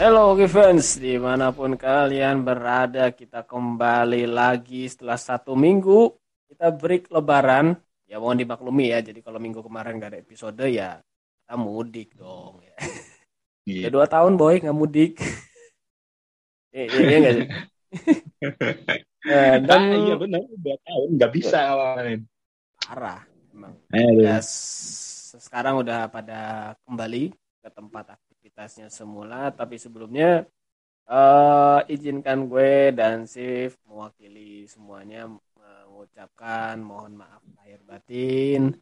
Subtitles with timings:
[0.00, 6.16] Hello fans, di mana pun kalian berada, kita kembali lagi setelah satu minggu
[6.48, 7.76] kita break lebaran.
[8.08, 11.04] Ya mohon dimaklumi ya, jadi kalau minggu kemarin gak ada episode ya
[11.44, 12.64] kita mudik dong.
[12.64, 12.76] Ya.
[13.68, 13.80] Iya.
[13.84, 15.12] Udah dua tahun boy nggak mudik.
[16.72, 17.46] Iya iya iya nggak sih?
[19.28, 22.20] Eh, dan Ah, iya benar, dua tahun nggak bisa ngalamin.
[22.88, 23.20] parah
[23.52, 23.76] emang.
[23.92, 24.24] Aduh.
[24.24, 24.40] Ya,
[25.44, 28.16] sekarang udah pada kembali ke tempat
[28.60, 30.44] aktivitasnya semula, tapi sebelumnya
[31.08, 38.76] eh izinkan gue dan Sif mewakili semuanya mengucapkan mohon maaf lahir batin.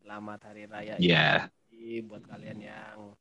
[0.00, 0.96] Selamat hari raya.
[0.96, 3.12] Idul Fitri buat kalian yang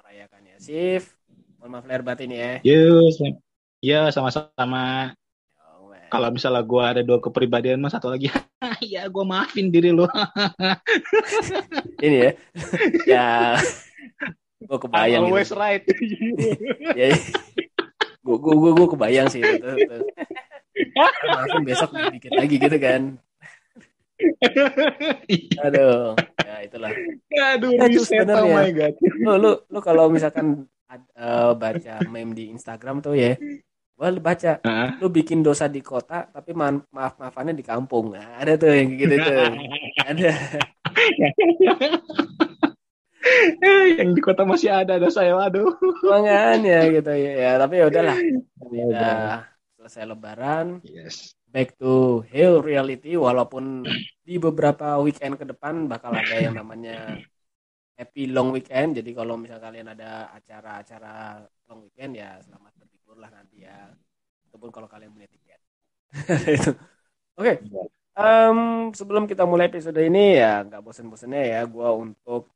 [0.00, 0.56] merayakannya.
[0.56, 1.12] Sif,
[1.60, 2.64] mohon maaf lahir batin ya.
[3.12, 3.44] Sam-
[3.84, 5.12] ya sama-sama.
[5.60, 5.92] Oh.
[6.08, 8.32] Kalau misalnya gue ada dua kepribadian, mas satu lagi,
[8.96, 10.08] ya gue maafin diri lo.
[12.00, 12.32] Ini ya.
[13.12, 13.28] ya.
[14.60, 15.56] Gue kebayang I'm always gitu.
[15.56, 15.82] right.
[17.00, 17.08] ya
[18.20, 19.96] gue gue gue gue kebayang sih itu, itu.
[21.26, 23.02] maafin besok dikit lagi gitu kan
[25.58, 26.92] aduh ya itulah
[27.50, 28.54] Aduh, Ya, itu reset, oh sebenarnya.
[28.54, 28.94] my god.
[29.18, 33.32] lu lu lu kalau misalkan ad- eh, baca meme di Instagram tuh ya
[33.96, 34.96] gua baca Hah?
[34.96, 38.92] lu bikin dosa di kota tapi ma- maaf maafannya di kampung nah, ada tuh yang
[38.94, 39.36] gitu tuh
[40.12, 40.30] ada
[43.98, 45.74] yang di kota masih ada, ada saya, aduh.
[46.06, 48.16] makanya gitu ya, ya tapi ya udahlah.
[48.62, 49.48] Udah.
[49.80, 50.66] Selesai lebaran.
[50.86, 51.34] Yes.
[51.50, 53.82] back to real reality walaupun
[54.22, 57.18] di beberapa weekend ke depan bakal ada yang namanya
[57.98, 58.96] happy long weekend.
[58.96, 63.90] Jadi kalau misal kalian ada acara-acara long weekend ya selamat berlibur lah nanti ya.
[64.48, 65.60] Ataupun kalau kalian punya tiket.
[66.56, 66.72] Itu.
[67.36, 67.54] oke.
[68.20, 68.58] Em,
[68.94, 72.50] sebelum kita mulai episode ini ya nggak bosen-bosennya ya gua untuk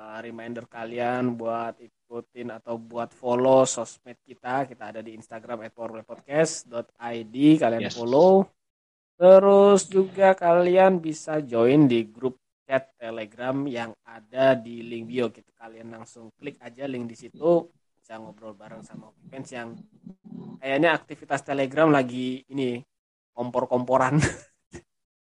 [0.00, 7.36] eh, reminder kalian buat ikutin atau buat follow sosmed kita kita ada di Instagram @powerplaypodcast.id
[7.60, 7.94] kalian Yes.
[8.00, 8.48] follow
[9.20, 15.52] terus juga kalian bisa join di grup chat Telegram yang ada di link bio gitu
[15.60, 17.68] kalian langsung klik aja link di situ
[18.00, 19.76] bisa ngobrol bareng sama fans yang
[20.56, 22.80] kayaknya aktivitas Telegram lagi ini
[23.36, 24.16] kompor-komporan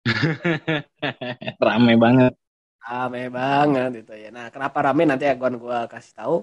[1.66, 2.32] Rame banget.
[2.86, 4.30] Rame banget gitu ya.
[4.30, 6.36] Nah, kenapa rame nanti akan gua kasih tahu.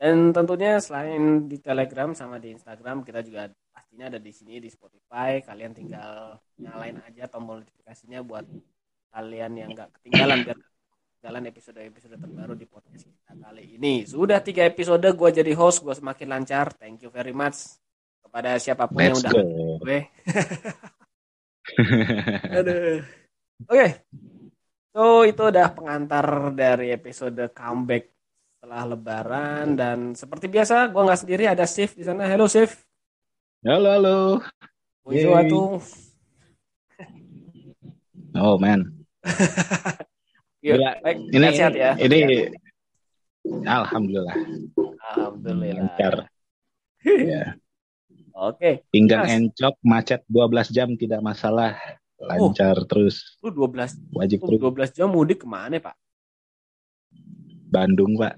[0.00, 4.72] Dan tentunya selain di Telegram sama di Instagram kita juga pastinya ada di sini di
[4.72, 5.44] Spotify.
[5.44, 8.48] Kalian tinggal nyalain aja tombol notifikasinya buat
[9.12, 14.08] kalian yang nggak ketinggalan biar ketinggalan episode-episode terbaru di podcast kita kali ini.
[14.08, 16.72] Sudah tiga episode gua jadi host, gua semakin lancar.
[16.80, 17.76] Thank you very much
[18.24, 19.32] kepada siapa pun yang Let's udah
[19.82, 19.98] gue.
[22.62, 23.02] Aduh.
[23.66, 23.86] Oke.
[24.90, 28.10] So itu udah pengantar dari episode comeback
[28.58, 32.26] setelah lebaran dan seperti biasa gua nggak sendiri ada Sif di sana.
[32.26, 32.82] Halo Sif.
[33.62, 34.18] Halo, halo.
[35.06, 35.78] Suatu.
[38.34, 38.86] Oh, man.
[40.64, 41.92] Yuk, baik, Ini, sehat ya.
[41.96, 42.52] ini,
[43.64, 44.36] Alhamdulillah.
[45.16, 45.76] Alhamdulillah.
[45.76, 46.14] Lancar.
[47.00, 47.56] Ya.
[48.36, 48.84] Oke.
[48.92, 49.32] Pinggang Mas.
[49.40, 51.80] encok macet 12 jam tidak masalah.
[52.20, 53.40] Lancar terus.
[53.40, 54.92] Lu 12 Wajib lu terus.
[54.92, 55.96] 12 jam mudik ke mana, Pak?
[57.70, 58.36] Bandung, Pak.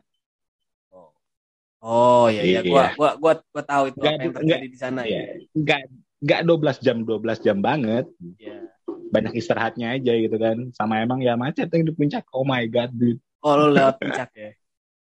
[1.82, 2.70] Oh iya iya Iya.
[2.70, 5.10] gua gua gua gua tahu itu Nggak, apa yang terjadi di sana ya.
[5.10, 5.22] Iya.
[5.50, 5.80] Enggak
[6.22, 8.06] enggak 12 jam, 12 jam banget.
[8.38, 8.70] Iya.
[9.10, 10.70] Banyak istirahatnya aja gitu kan.
[10.70, 12.22] Sama emang ya macet yang di puncak.
[12.30, 13.18] Oh my god, dude.
[13.42, 14.50] Oh lu lewat puncak ya.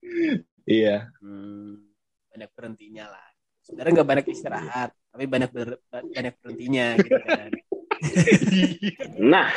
[0.62, 1.10] Iya.
[1.18, 1.82] Hmm,
[2.30, 3.26] banyak berhentinya lah.
[3.66, 7.50] Sebenarnya nggak banyak istirahat, tapi banyak ber- banyak berhentinya gitu kan.
[9.32, 9.48] Nah,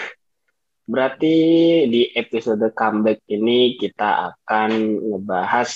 [0.86, 1.36] berarti
[1.90, 5.70] di episode comeback ini kita akan ngebahas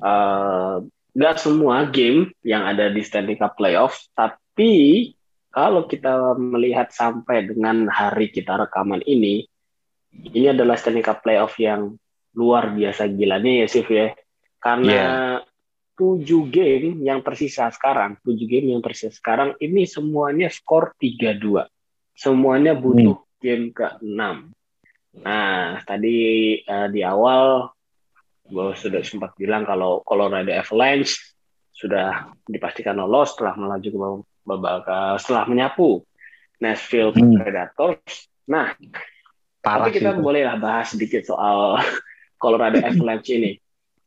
[0.00, 0.76] eh,
[1.14, 5.12] nggak semua game yang ada di Stanley Cup Playoff, tapi
[5.54, 9.46] kalau kita melihat sampai dengan hari kita rekaman ini,
[10.34, 11.94] ini adalah Stanley Cup Playoff yang
[12.34, 14.10] luar biasa gilanya ya Sif ya.
[14.58, 15.38] Karena
[15.94, 21.73] tujuh game yang tersisa sekarang, tujuh game yang tersisa sekarang ini semuanya skor 3-2
[22.14, 24.22] semuanya butuh game ke-6.
[25.20, 26.16] Nah, tadi
[26.58, 27.70] eh, di awal
[28.44, 31.16] gue sudah sempat bilang kalau Colorado Avalanche
[31.74, 33.98] sudah dipastikan lolos setelah melaju ke
[34.44, 36.02] babak eh, setelah menyapu
[36.58, 37.36] Nashville Hmm.
[37.36, 38.30] Predators.
[38.50, 38.74] Nah,
[39.60, 40.20] Parah tapi kita itu.
[40.20, 41.78] bolehlah bahas sedikit soal
[42.42, 43.52] Colorado Avalanche ini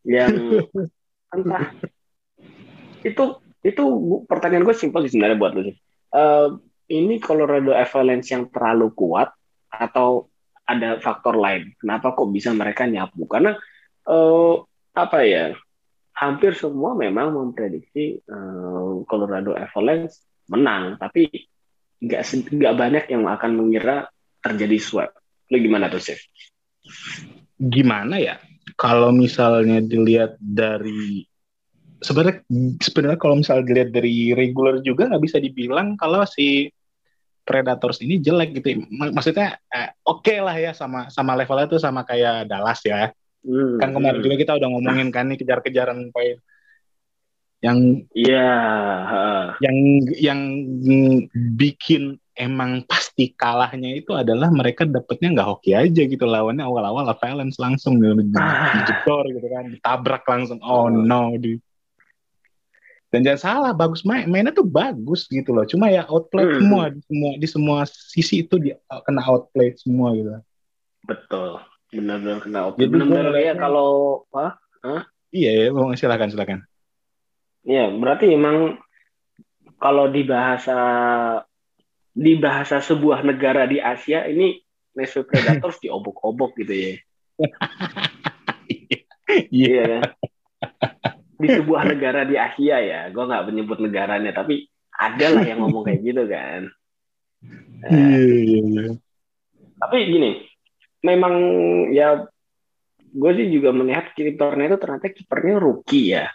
[0.07, 0.31] yang
[1.36, 1.71] entah
[3.03, 3.24] itu
[3.63, 3.83] itu
[4.30, 5.75] pertanyaan gue simpel sih sebenarnya buat lu sih.
[6.13, 6.48] Eh,
[6.88, 9.31] ini Colorado Avalanche yang terlalu kuat
[9.72, 10.31] atau
[10.68, 11.75] ada faktor lain?
[11.80, 13.28] Kenapa kok bisa mereka nyapu?
[13.28, 13.56] Karena
[14.07, 14.56] eh,
[14.98, 15.56] apa ya?
[16.18, 20.18] hampir semua memang memprediksi uh, Colorado Avalanche
[20.50, 21.30] menang, tapi
[22.01, 22.22] nggak
[22.57, 24.10] nggak banyak yang akan mengira
[24.42, 25.12] terjadi sweep.
[25.54, 26.18] Lu gimana tuh, sih?
[27.62, 28.42] Gimana ya?
[28.74, 31.25] Kalau misalnya dilihat dari
[32.01, 32.45] sebenarnya
[32.81, 36.69] sebenarnya kalau misalnya dilihat dari regular juga nggak bisa dibilang kalau si
[37.47, 38.83] Predators ini jelek gitu.
[38.91, 43.15] Maksudnya eh, oke okay lah ya sama sama levelnya tuh sama kayak Dallas ya.
[43.47, 44.25] Hmm, kan kemarin hmm.
[44.27, 46.35] juga kita udah ngomongin kan nih kejar-kejaran poin
[47.57, 48.53] yang iya
[49.09, 49.44] yeah.
[49.65, 49.77] yang
[50.13, 50.41] yang
[51.57, 57.57] bikin emang pasti kalahnya itu adalah mereka dapetnya nggak hoki aja gitu lawannya awal-awal Valence
[57.57, 58.85] langsung gitu, ah.
[58.85, 61.57] gitu kan ditabrak langsung oh no di
[63.07, 65.63] dan jangan salah bagus main mainnya tuh bagus gitu loh.
[65.63, 66.59] Cuma ya outplay hmm.
[66.59, 68.75] semua di semua di semua sisi itu dia
[69.07, 70.31] kena outplay semua gitu.
[71.07, 71.63] Betul.
[71.95, 72.92] Benar-benar kena outplay.
[72.92, 75.01] Benar-benar ya kalau apa huh?
[75.31, 76.59] iya ya silakan silakan
[77.68, 78.80] iya berarti emang
[79.80, 80.77] kalau di bahasa
[82.12, 84.60] di bahasa sebuah negara di Asia ini
[84.98, 86.94] Nashville Predators diobok-obok gitu ya.
[89.48, 90.01] Iya.
[90.01, 90.01] Yeah.
[90.81, 90.96] yeah
[91.38, 94.66] di sebuah negara di Asia ya gue nggak menyebut negaranya tapi
[94.98, 96.62] ada lah yang ngomong kayak gitu kan
[97.86, 98.89] uh,
[99.86, 100.31] tapi gini
[101.06, 101.34] memang
[101.94, 102.25] ya
[103.18, 106.25] gue sih juga melihat kipernya itu ternyata kipernya rookie ya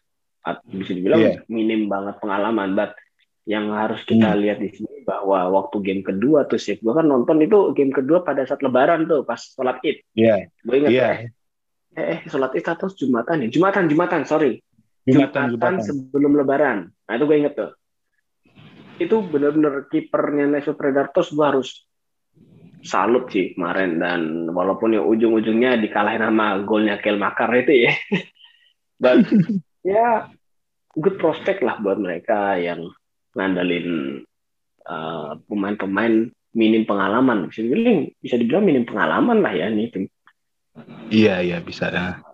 [0.66, 1.38] bisa dibilang yeah.
[1.46, 2.94] minim banget pengalaman but
[3.42, 4.38] yang harus kita hmm.
[4.38, 8.22] lihat di sini bahwa waktu game kedua tuh sih gue kan nonton itu game kedua
[8.22, 10.46] pada saat lebaran tuh pas sholat id yeah.
[10.62, 11.14] gue ingat yeah.
[11.98, 14.62] eh, eh sholat id atau jumatan ya jumatan jumatan sorry
[15.02, 16.78] Jumatan, Jumatan sebelum Lebaran.
[16.86, 17.72] Nah itu gue inget tuh.
[19.02, 21.68] Itu bener-bener kipernya Nashville Predators gue harus
[22.82, 24.20] salut sih kemarin dan
[24.50, 27.92] walaupun ya ujung-ujungnya dikalahin sama golnya Kel Makar itu ya.
[29.02, 29.26] Dan
[29.86, 30.30] ya
[30.94, 32.86] good prospect lah buat mereka yang
[33.34, 34.22] ngandalin
[34.86, 37.50] uh, pemain-pemain minim pengalaman.
[37.50, 40.06] Bisa dibilang, bisa dibilang minim pengalaman lah ya ini tim.
[41.10, 42.31] Iya iya bisa ya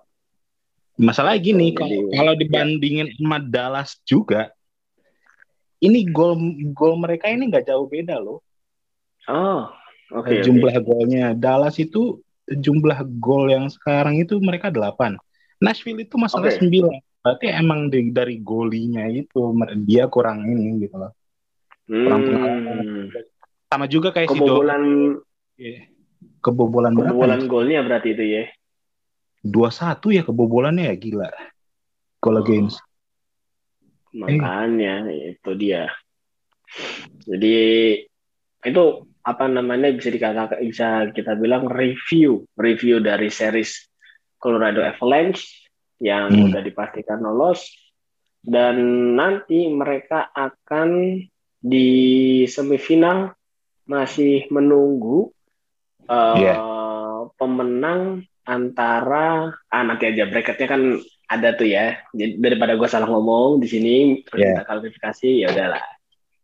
[0.99, 3.15] Masalah gini, kalau, kalau dibandingin ya.
[3.23, 4.51] sama Dallas juga,
[5.79, 6.35] ini gol
[6.75, 8.43] gol mereka ini nggak jauh beda loh.
[9.31, 9.71] Oh,
[10.11, 10.27] oke.
[10.27, 10.83] Okay, jumlah okay.
[10.83, 12.19] golnya Dallas itu
[12.51, 15.15] jumlah gol yang sekarang itu mereka delapan.
[15.63, 16.67] Nashville itu masalah okay.
[16.67, 16.91] 9.
[17.23, 19.55] Berarti emang di, dari golinya itu
[19.87, 21.13] dia kurang ini gitu loh.
[21.87, 22.29] Kurang hmm.
[22.31, 22.79] pengalaman.
[23.69, 24.83] Sama juga kayak kebobolan
[25.55, 25.79] si
[26.39, 28.45] Kebobolan Kebobolan golnya berarti itu ya
[29.43, 31.31] dua satu ya kebobolannya ya gila.
[32.19, 32.47] Kalau oh.
[32.47, 32.75] games.
[34.15, 35.39] Makanya eh.
[35.39, 35.93] itu dia.
[37.25, 37.59] Jadi
[38.65, 38.85] itu
[39.23, 43.87] apa namanya bisa dikatakan bisa kita bilang review review dari series
[44.41, 45.69] Colorado Avalanche
[46.01, 46.45] yang hmm.
[46.49, 47.69] udah dipastikan lolos
[48.41, 48.79] dan
[49.19, 51.21] nanti mereka akan
[51.59, 51.91] di
[52.47, 53.35] semifinal
[53.85, 55.29] masih menunggu
[56.07, 56.59] uh, yeah.
[57.37, 60.83] pemenang antara ah nanti aja bracketnya kan
[61.29, 62.01] ada tuh ya.
[62.17, 64.65] Jadi daripada gue salah ngomong di sini terus yeah.
[64.65, 65.85] kita klarifikasi ya udahlah.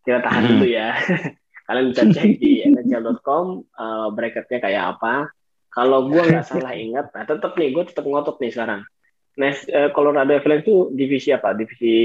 [0.05, 0.51] Kita tahan hmm.
[0.53, 0.89] dulu ya.
[1.65, 5.33] Kalian bisa cek di nhl.com uh, eh, bracketnya kayak apa.
[5.73, 8.85] Kalau gue nggak salah ingat, nah tetap nih gue tetap ngotot nih sekarang.
[9.35, 11.51] Nah, uh, Colorado Avalanche itu divisi apa?
[11.51, 11.97] Divisi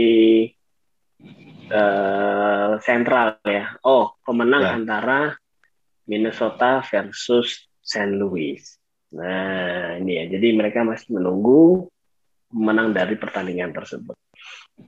[1.71, 3.79] uh, sentral ya.
[3.87, 4.75] Oh, pemenang yeah.
[4.75, 5.21] antara
[6.11, 8.19] Minnesota versus St.
[8.19, 8.80] Louis.
[9.11, 10.25] Nah, ini ya.
[10.39, 11.91] Jadi mereka masih menunggu
[12.55, 14.15] menang dari pertandingan tersebut.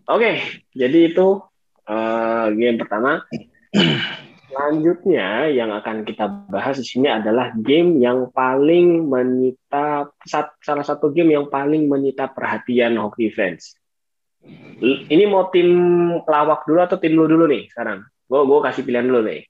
[0.08, 0.40] Oke,
[0.72, 1.42] jadi itu
[1.86, 3.22] uh, game pertama.
[4.52, 10.12] Selanjutnya yang akan kita bahas di sini adalah game yang paling menyita
[10.60, 13.80] salah satu game yang paling menyita perhatian hockey fans.
[14.82, 15.70] Ini mau tim
[16.20, 18.04] lawak dulu atau tim lu dulu nih sekarang?
[18.28, 19.40] Gue gue kasih pilihan dulu nih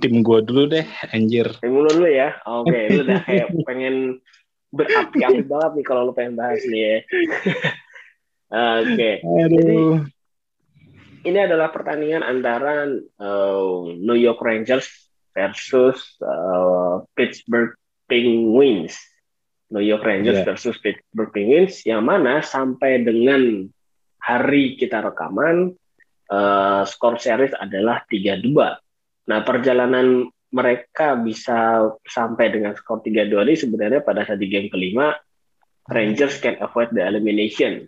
[0.00, 1.48] tim gue dulu deh, anjir.
[1.60, 2.36] Tim lu dulu ya?
[2.44, 3.96] Oke, okay, lu udah kayak pengen
[4.72, 6.96] berapi-api banget nih kalau lu pengen bahas nih ya.
[8.80, 8.86] Oke.
[8.94, 9.14] Okay.
[9.22, 9.78] Jadi,
[11.26, 12.86] ini adalah pertandingan antara
[13.18, 14.86] uh, New York Rangers
[15.34, 17.74] versus uh, Pittsburgh
[18.06, 18.94] Penguins.
[19.66, 20.46] New York Rangers yeah.
[20.46, 23.66] versus Pittsburgh Penguins yang mana sampai dengan
[24.22, 25.74] hari kita rekaman
[26.30, 28.85] uh, skor series adalah 3-2
[29.26, 35.12] Nah, perjalanan mereka bisa sampai dengan skor 3-2 ini sebenarnya pada saat di game kelima
[35.86, 37.86] Rangers can avoid the elimination.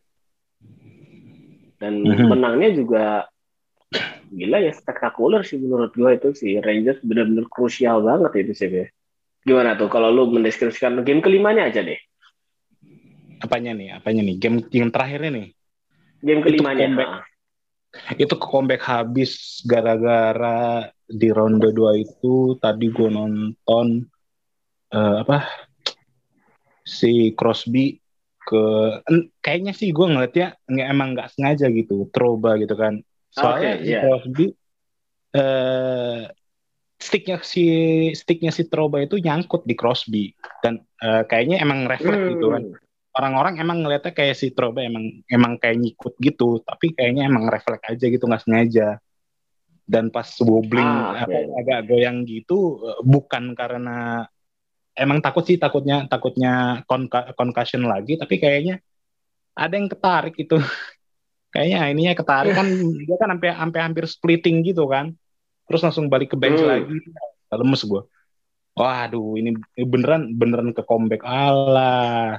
[1.78, 2.26] Dan mm-hmm.
[2.30, 3.04] menangnya juga
[4.28, 8.68] gila ya spektakuler sih menurut gue itu sih Rangers benar-benar krusial banget itu sih.
[9.46, 11.98] Gimana tuh kalau lu mendeskripsikan game kelimanya aja deh.
[13.38, 13.94] apanya nih?
[13.94, 14.36] Apanya nih?
[14.36, 15.46] Game yang terakhirnya nih.
[16.26, 16.90] Game kelimanya.
[16.90, 17.10] Itu comeback,
[18.20, 24.04] itu comeback habis gara-gara di ronde 2 itu tadi gue nonton
[24.92, 25.48] uh, apa
[26.84, 27.96] si Crosby
[28.48, 28.64] ke
[29.44, 34.02] kayaknya sih gue ngeliatnya emang nggak sengaja gitu troba gitu kan soalnya okay, yeah.
[34.04, 34.46] Crosby
[35.36, 36.28] uh,
[36.96, 37.64] sticknya si
[38.16, 40.32] sticknya si troba itu nyangkut di Crosby
[40.64, 42.32] dan uh, kayaknya emang refleks hmm.
[42.36, 42.87] gitu kan hmm.
[43.18, 47.82] Orang-orang emang ngeliatnya kayak si troba emang emang kayak nyikut gitu tapi kayaknya emang refleks
[47.90, 48.88] aja gitu nggak sengaja.
[49.88, 51.48] Dan pas wobbling ah, okay.
[51.48, 54.28] agak goyang gitu bukan karena
[54.92, 56.84] emang takut sih takutnya takutnya
[57.32, 58.84] concussion lagi tapi kayaknya
[59.56, 60.60] ada yang ketarik itu
[61.56, 62.68] kayaknya ininya ketarik kan
[63.08, 65.16] dia kan sampai sampai hampir splitting gitu kan.
[65.68, 66.68] Terus langsung balik ke bench hmm.
[66.68, 66.96] lagi.
[67.48, 68.02] Lemes gue
[68.78, 71.26] waduh ini beneran beneran ke comeback.
[71.26, 72.38] Allah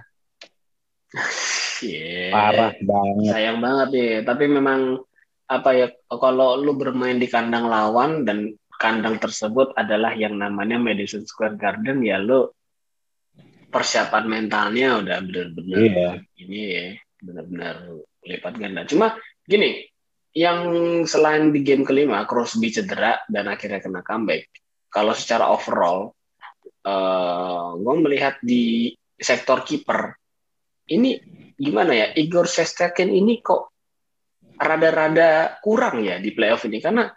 [1.86, 2.32] yeah.
[2.34, 5.02] parah banget sayang banget nih tapi memang
[5.50, 11.26] apa ya kalau lu bermain di kandang lawan dan kandang tersebut adalah yang namanya Madison
[11.26, 12.54] Square Garden ya lo
[13.70, 16.14] persiapan mentalnya udah benar-benar yeah.
[16.38, 16.88] ini ya
[17.20, 17.76] benar-benar
[18.24, 18.82] lipat ganda.
[18.88, 19.84] Cuma gini,
[20.36, 20.60] yang
[21.08, 24.48] selain di game kelima Crosby cedera dan akhirnya kena comeback.
[24.90, 26.14] Kalau secara overall,
[26.86, 30.16] uh, eh, gue melihat di sektor kiper
[30.90, 31.22] ini
[31.60, 33.74] gimana ya Igor Shesterkin ini kok
[34.60, 37.08] rada-rada kurang ya di playoff ini karena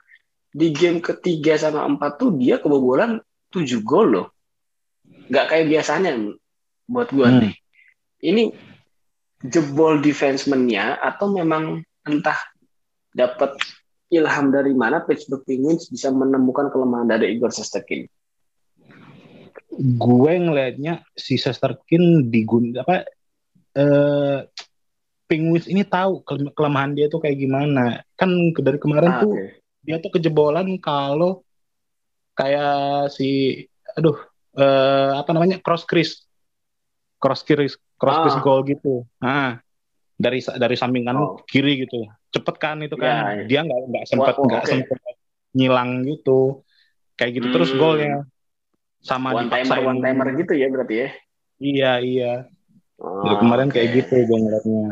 [0.52, 4.26] di game ketiga sama empat tuh dia kebobolan tujuh gol loh.
[5.32, 6.12] Nggak kayak biasanya
[6.86, 7.40] buat gue hmm.
[7.40, 7.54] nih.
[8.22, 8.42] Ini
[9.42, 12.38] jebol defenseman-nya atau memang entah
[13.10, 13.58] dapat
[14.12, 18.06] ilham dari mana Pittsburgh Penguins bisa menemukan kelemahan dari Igor Shesterkin?
[19.72, 23.08] Gue ngelihatnya si Shesterkin digun apa
[23.76, 24.38] eh,
[25.28, 26.20] Penguins ini tahu
[26.52, 28.04] kelemahan dia tuh kayak gimana.
[28.20, 31.42] Kan dari kemarin ah, tuh okay dia tuh kejebolan kalau
[32.38, 33.60] kayak si
[33.98, 34.16] aduh
[34.56, 36.24] uh, apa namanya cross crease
[37.18, 38.40] cross crease cross ah.
[38.40, 39.58] goal gitu nah
[40.16, 41.42] dari dari samping kanan oh.
[41.50, 43.44] kiri gitu cepet kan itu kan ya, ya.
[43.50, 44.70] dia nggak nggak sempat nggak okay.
[44.70, 45.14] sempat
[45.52, 46.62] ngilang gitu
[47.18, 47.54] kayak gitu hmm.
[47.58, 48.24] terus golnya
[49.02, 51.08] sama one timer one timer gitu ya berarti ya
[51.58, 52.32] iya iya
[53.02, 53.74] oh, Jadi kemarin okay.
[53.82, 54.86] kayak gitu gue ngeliatnya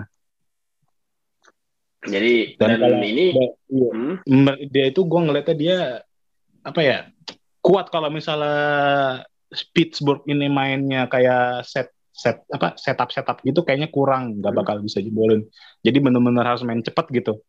[2.00, 3.24] jadi dan, dan ini
[3.68, 4.16] iya, hmm?
[4.72, 5.78] dia itu gue ngeliatnya dia
[6.64, 6.98] apa ya
[7.60, 9.24] kuat kalau misalnya
[9.76, 14.60] Pittsburgh ini mainnya kayak set set apa setup setup gitu kayaknya kurang nggak hmm.
[14.60, 15.44] bakal bisa jebolin
[15.84, 17.40] jadi benar-benar harus main cepat gitu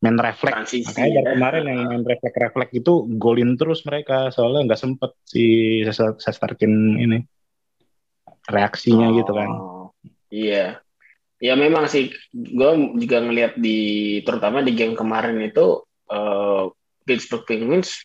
[0.00, 1.32] main refleks makanya dari ya.
[1.36, 5.44] kemarin yang main refleks refleks itu golin terus mereka soalnya nggak sempet si
[5.92, 7.18] Sesterkin ini
[8.48, 9.50] reaksinya oh, gitu kan
[10.30, 10.80] iya.
[11.40, 12.70] Ya memang sih, gue
[13.00, 15.80] juga ngelihat di terutama di game kemarin itu
[16.12, 16.68] uh,
[17.08, 18.04] Pittsburgh Penguins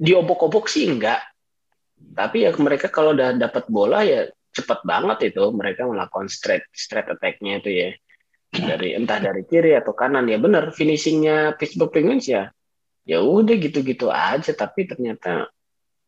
[0.00, 1.20] diobok-obok sih enggak,
[2.16, 4.24] tapi ya mereka kalau udah dapat bola ya
[4.56, 5.44] cepat banget itu.
[5.52, 7.90] Mereka melakukan straight straight attack-nya itu ya.
[8.52, 10.28] Dari entah dari kiri atau kanan.
[10.28, 12.48] Ya benar finishingnya Pittsburgh Penguins ya
[13.04, 14.52] ya udah gitu-gitu aja.
[14.56, 15.52] Tapi ternyata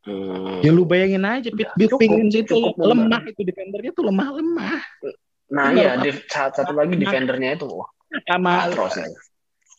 [0.07, 4.81] hmm, ya lu bayangin aja Pittsburgh Penguins itu lemah itu defendernya tuh lemah-lemah
[5.55, 7.69] Nah iya, saat satu lagi defendernya itu
[8.27, 9.07] sama terus ya.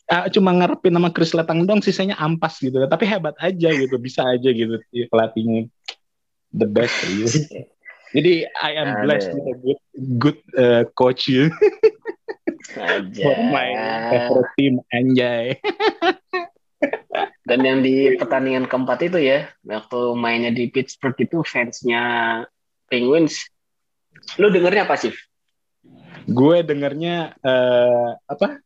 [0.06, 2.78] Uh, cuma ngarepin nama Chris Letang dong, sisanya ampas gitu.
[2.86, 4.78] Tapi hebat aja gitu, bisa aja gitu
[5.10, 5.66] pelatihnya
[6.54, 7.66] the best gitu.
[8.14, 9.80] Jadi I am blessed with a good
[10.22, 11.50] good uh, coach you.
[13.18, 13.68] For my
[14.14, 15.58] favorite team Anjay.
[17.46, 22.02] Dan yang di pertandingan keempat itu ya, waktu mainnya di Pittsburgh itu fansnya
[22.90, 23.38] Penguins,
[24.42, 25.14] lu dengernya apa sih?
[26.26, 28.58] gue dengernya uh, apa?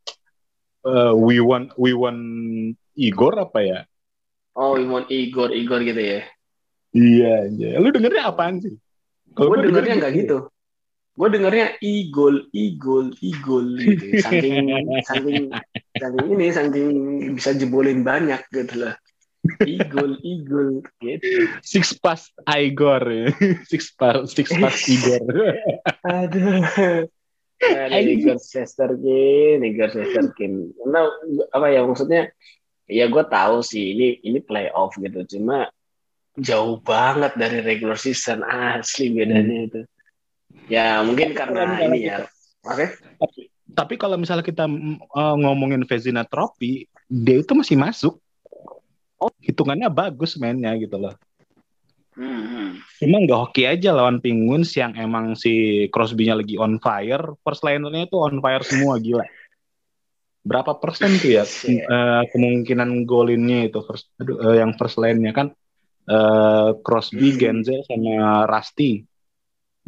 [0.80, 2.20] Uh, we want we want
[2.96, 3.80] Igor apa ya?
[4.56, 6.20] Oh we want Igor Igor gitu ya?
[6.96, 7.70] Iya iya.
[7.78, 8.74] Lu dengernya apaan sih?
[9.36, 10.38] Kalau gue dengernya nggak gitu, gitu.
[11.14, 14.04] Gue dengernya Igol Igol Igol gitu.
[14.22, 14.66] Saking
[15.04, 15.44] saking
[15.98, 16.90] saking ini saking
[17.36, 18.94] bisa jebolin banyak gitu lah.
[19.64, 21.48] Igol Igol gitu.
[21.64, 23.34] Six pass Igor.
[23.68, 25.22] Six pass six pass Igor.
[26.08, 27.08] Aduh.
[27.60, 30.72] Igor Shesterkin, Igor Shesterkin.
[30.72, 31.00] Karena
[31.52, 32.32] apa ya maksudnya?
[32.90, 35.70] Ya gue tahu sih ini ini playoff gitu, cuma
[36.34, 39.80] jauh banget dari regular season asli bedanya itu.
[40.70, 42.26] Ya mungkin karena ini ya.
[42.62, 42.94] Oke.
[43.18, 43.50] Okay.
[43.70, 48.18] Tapi, kalau misalnya kita uh, ngomongin Vezina Trophy, dia itu masih masuk.
[49.20, 51.14] Oh, hitungannya bagus mainnya gitu loh.
[52.18, 52.82] Hmm.
[52.98, 58.10] Cuma nggak hoki aja lawan Penguins yang emang si Crosby-nya lagi on fire, first linernya
[58.10, 59.24] itu on fire semua gila.
[60.40, 65.52] Berapa persen tuh ya uh, kemungkinan golinnya itu first aduh, uh, yang first line-nya kan
[66.08, 67.38] uh, Crosby, hmm.
[67.38, 69.04] Genzel sama Rusty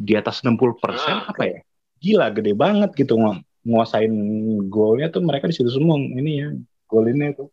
[0.03, 1.59] di atas 60 persen ah, apa ya?
[2.03, 3.15] Gila gede banget gitu
[3.63, 4.11] nguasain
[4.67, 6.49] golnya tuh mereka di situ semua ini ya
[6.91, 7.49] golinnya tuh.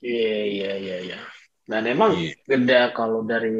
[0.00, 1.18] Iya iya iya iya.
[1.68, 2.34] Dan emang yeah.
[2.48, 3.52] beda kalau dari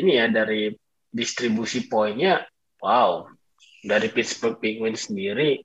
[0.00, 0.72] ini ya dari
[1.10, 2.46] distribusi poinnya,
[2.78, 3.26] wow.
[3.80, 5.60] Dari Pittsburgh Penguins sendiri,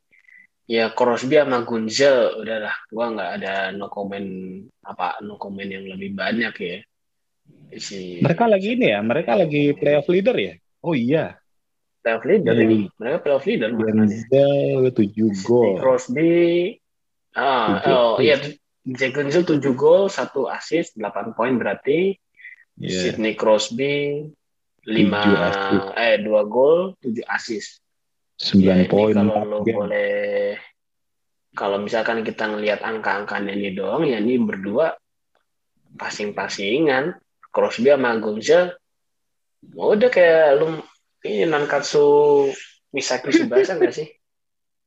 [0.66, 4.28] ya Crosby sama Gunzel udahlah, gua nggak ada no comment
[4.88, 6.80] apa no comment yang lebih banyak ya.
[7.74, 10.54] Si, mereka lagi ini ya, mereka lagi playoff leader ya.
[10.86, 11.36] Oh iya.
[12.06, 13.70] Playoff leader ini, mereka playoff leader.
[13.74, 15.82] Gunzel tujuh gol.
[15.82, 16.78] Crosby,
[17.34, 18.38] ah, oh iya
[18.86, 22.14] Jack Gunzel 7 gol, 1 assist, 8 poin berarti.
[22.78, 23.18] Yeah.
[23.18, 24.30] Sidney Crosby
[24.86, 27.82] 5 eh 2 gol, 7 assist.
[28.38, 29.18] 9 ya, poin.
[29.18, 30.54] Kalau lo boleh
[31.56, 34.92] kalau misalkan kita ngelihat angka-angkanya ini doang ya ini berdua
[35.96, 37.16] passing-passingan
[37.56, 38.76] Crosby sama Gunzel
[39.72, 40.84] udah kayak lu
[41.24, 42.06] ini Nankatsu
[42.92, 44.08] Misaki Subasa nggak sih?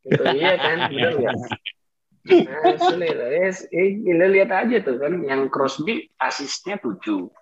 [0.04, 1.34] Itu iya kan, nggak?
[2.62, 3.28] Asli loh.
[3.32, 7.32] Eh, eh, lihat aja tuh kan yang Crosby asisnya tujuh,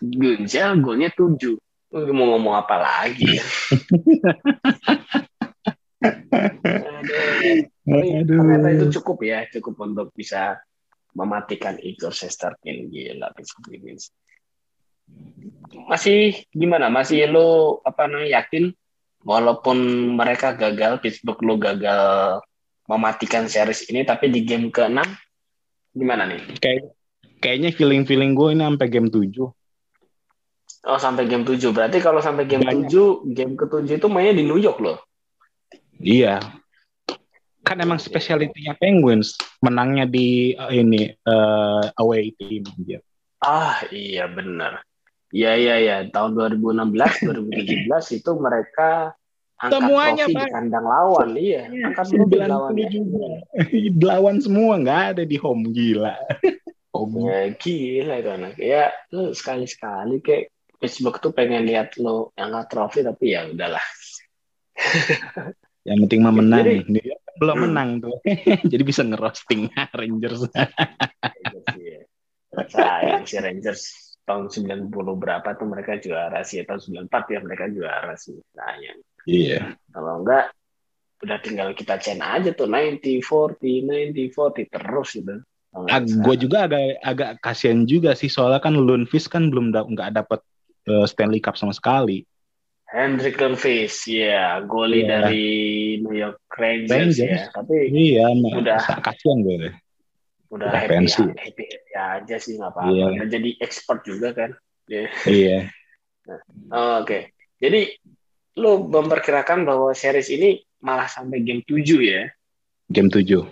[0.00, 1.58] Gunzel golnya tujuh.
[1.90, 3.46] Mau ngomong apa lagi ya?
[7.90, 8.38] Aduh.
[8.38, 10.62] Ternyata itu cukup ya, cukup untuk bisa
[11.18, 13.74] mematikan Igor Shesterkin gila Pittsburgh
[15.90, 16.86] Masih gimana?
[16.86, 18.70] Masih lo apa namanya yakin
[19.26, 19.78] walaupun
[20.16, 22.38] mereka gagal Pittsburgh lo gagal
[22.90, 25.02] mematikan series ini tapi di game ke-6
[25.94, 26.42] gimana nih?
[26.58, 26.94] Kayak
[27.38, 29.50] kayaknya feeling-feeling gue ini sampai game 7.
[30.80, 31.60] Oh, sampai game 7.
[31.70, 32.88] Berarti kalau sampai game Banyak.
[32.88, 34.98] 7, game ke-7 itu mainnya di New York loh.
[36.00, 36.40] Iya.
[37.60, 42.98] Kan emang spesialitinya Penguins menangnya di uh, ini uh, away team dia.
[43.44, 44.80] Ah, iya benar.
[45.30, 47.86] Iya iya iya, tahun 2016 2017
[48.18, 49.14] itu mereka
[49.62, 50.42] angkat semuanya trofi Pak.
[50.42, 51.84] di kandang lawan iya, iya.
[51.86, 52.88] Angkat trofi lawan ya.
[54.02, 56.18] lawan semua nggak ada di home gila.
[56.90, 58.54] Home ya, gila itu anak.
[58.58, 60.50] Ya lu sekali sekali kayak
[60.82, 63.86] Facebook tuh pengen lihat lo angkat trofi tapi ya udahlah.
[65.86, 66.66] Yang penting mah menang.
[66.66, 67.64] Jadi, dia belum hmm.
[67.70, 68.16] menang tuh.
[68.74, 70.42] Jadi bisa ngerosting Rangers.
[71.78, 72.02] Iya.
[72.50, 78.14] sayang si Rangers tahun 90 berapa tuh mereka juara sih tahun 94 ya mereka juara
[78.14, 79.76] sih sayang Iya.
[79.92, 80.54] Kalau enggak
[81.20, 85.36] udah tinggal kita chain aja tuh 90 40 90 40 terus gitu.
[85.70, 90.16] Ag gue juga agak agak kasihan juga sih soalnya kan Lundqvist kan belum da nggak
[90.16, 90.40] dapat
[90.90, 92.26] uh, Stanley Cup sama sekali.
[92.90, 95.22] Hendrik Lundqvist, ya, goli yeah.
[95.22, 95.46] dari
[96.02, 97.46] New York Rangers, Rangers.
[97.46, 97.54] ya.
[97.54, 99.74] Tapi iya, udah kasihan gue deh.
[100.50, 101.22] Udah, udah happy, pensi.
[101.22, 102.90] happy, happy aja sih nggak apa-apa.
[102.90, 103.28] Yeah.
[103.30, 104.50] Jadi expert juga kan.
[104.90, 105.08] Yeah.
[105.22, 105.58] Iya.
[106.26, 106.40] nah,
[106.74, 107.22] oh, Oke, okay.
[107.62, 107.94] jadi
[108.58, 112.26] lo memperkirakan bahwa series ini malah sampai game 7 ya?
[112.90, 113.46] Game 7.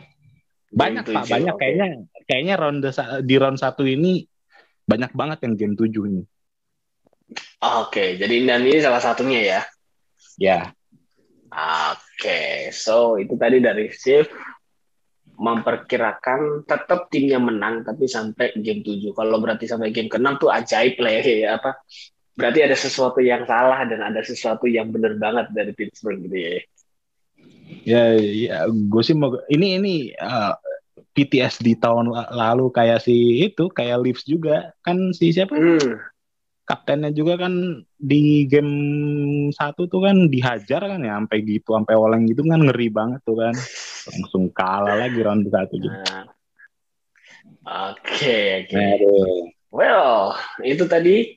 [0.74, 1.62] Banyak game Pak, 7, banyak okay.
[1.62, 1.86] kayaknya
[2.26, 2.90] kayaknya ronde
[3.24, 4.26] di round satu ini
[4.84, 6.22] banyak banget yang game 7 ini.
[7.28, 9.60] Oke, okay, jadi dan ini salah satunya ya.
[10.34, 10.60] Ya.
[11.48, 14.32] Oke, okay, so itu tadi dari Shift
[15.38, 19.14] memperkirakan tetap timnya menang tapi sampai game 7.
[19.14, 21.78] Kalau berarti sampai game ke-6 tuh ajaib lah ya, ya apa
[22.38, 26.50] berarti ada sesuatu yang salah dan ada sesuatu yang benar banget dari Pittsburgh gitu ya.
[27.84, 30.54] Ya, ya gue sih mau ini ini uh,
[31.18, 35.54] PTS di tahun lalu kayak si itu kayak Leafs juga kan si siapa?
[35.54, 35.98] Hmm.
[36.68, 38.74] Kaptennya juga kan di game
[39.56, 43.40] satu tuh kan dihajar kan ya sampai gitu sampai oleng gitu kan ngeri banget tuh
[43.40, 43.56] kan
[44.12, 45.88] langsung kalah lagi round satu gitu.
[45.88, 46.28] Nah.
[47.68, 48.76] Oke, okay, oke.
[48.76, 49.32] Okay.
[49.72, 51.36] Well, itu tadi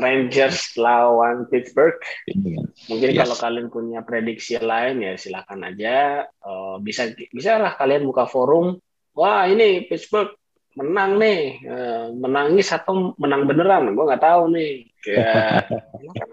[0.00, 2.00] Rangers lawan Pittsburgh.
[2.24, 2.64] Iya.
[2.88, 3.18] Mungkin yes.
[3.20, 6.24] kalau kalian punya prediksi lain ya silakan aja.
[6.40, 8.80] Uh, bisa bisa lah kalian buka forum.
[9.12, 10.39] Wah ini Pittsburgh
[10.80, 13.92] menang nih, uh, menangis atau menang beneran?
[13.92, 14.72] Gue nggak tahu nih.
[15.04, 15.60] Ya,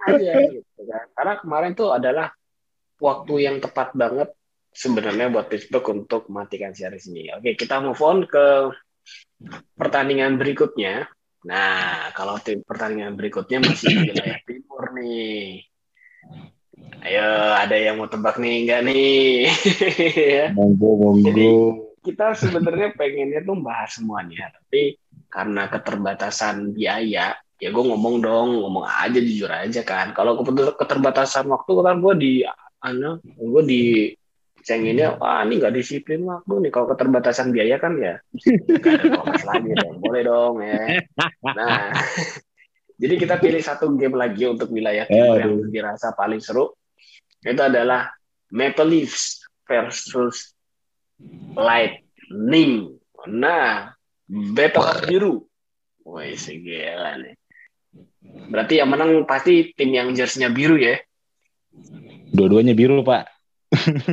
[0.07, 1.05] aja gitu kan.
[1.11, 2.31] Karena kemarin tuh adalah
[2.97, 4.31] waktu yang tepat banget
[4.71, 7.33] sebenarnya buat Pittsburgh untuk matikan series ini.
[7.35, 8.71] Oke, kita move on ke
[9.75, 11.11] pertandingan berikutnya.
[11.47, 15.63] Nah, kalau tim pertandingan berikutnya masih di wilayah timur nih.
[17.07, 19.47] Ayo, ada yang mau tebak nih enggak nih?
[20.37, 20.45] ya.
[20.53, 21.86] Monggo, monggo.
[22.07, 24.95] Kita sebenarnya pengennya tuh bahas semuanya, tapi
[25.27, 30.15] karena keterbatasan biaya, ya gue ngomong dong ngomong aja jujur aja kan.
[30.15, 30.39] Kalau
[30.79, 32.33] keterbatasan waktu kan gue di
[32.79, 33.83] ano gue di
[34.67, 38.19] cenginnya wah ini nggak disiplin waktu nih kalau keterbatasan biaya kan ya
[39.47, 41.07] lagi dong boleh dong ya.
[41.55, 41.95] Nah
[43.01, 46.75] jadi kita pilih satu game lagi untuk wilayah timur yang dirasa paling seru.
[47.39, 48.11] Itu adalah
[48.51, 50.56] Maple Leafs versus
[51.57, 52.95] Lightning
[53.27, 53.91] nah
[54.27, 55.47] Battle Biru
[56.07, 57.35] Wah, segala nih.
[58.47, 60.95] Berarti yang menang pasti tim yang jersey-nya biru ya?
[62.31, 63.27] Dua-duanya biru, Pak.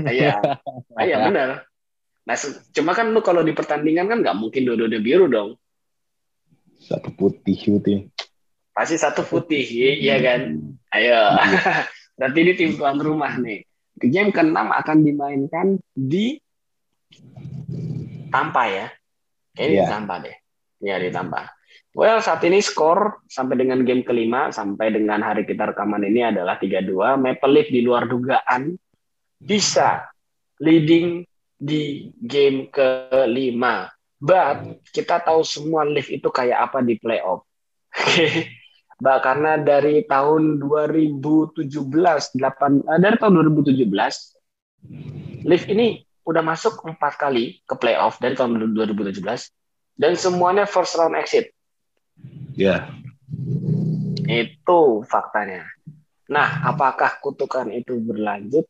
[0.03, 0.43] Iya,
[0.99, 1.71] ah, iya benar.
[2.27, 2.37] Nah,
[2.75, 5.55] cuma kan lu kalau di pertandingan kan nggak mungkin dua-duanya biru dong.
[6.83, 8.11] Satu putih putih.
[8.75, 9.63] Pasti satu putih,
[10.03, 10.59] iya kan?
[10.91, 11.39] Ayo.
[12.19, 13.63] Berarti ini tim tuan rumah nih.
[13.95, 16.43] Game ke-6 akan dimainkan di
[18.31, 18.87] Tampa ya.
[19.55, 19.91] Kayaknya yeah.
[19.91, 20.37] Tampa deh.
[20.83, 21.55] Ya di Tampa.
[21.95, 26.59] Well, saat ini skor sampai dengan game kelima, sampai dengan hari kita rekaman ini adalah
[26.59, 27.23] 3-2.
[27.23, 28.75] Maple Leaf di luar dugaan
[29.39, 30.03] bisa
[30.59, 31.23] leading
[31.55, 33.87] di game kelima.
[34.19, 37.47] But kita tahu semua Leaf itu kayak apa di playoff.
[39.03, 47.21] Mbak, karena dari tahun 2017, 8, eh, dari tahun 2017, Leaf ini udah masuk empat
[47.21, 49.21] kali ke playoff dari tahun 2017
[50.01, 51.55] dan semuanya first round exit
[52.55, 52.87] Ya.
[54.25, 55.67] Itu faktanya.
[56.31, 58.65] Nah, apakah kutukan itu berlanjut?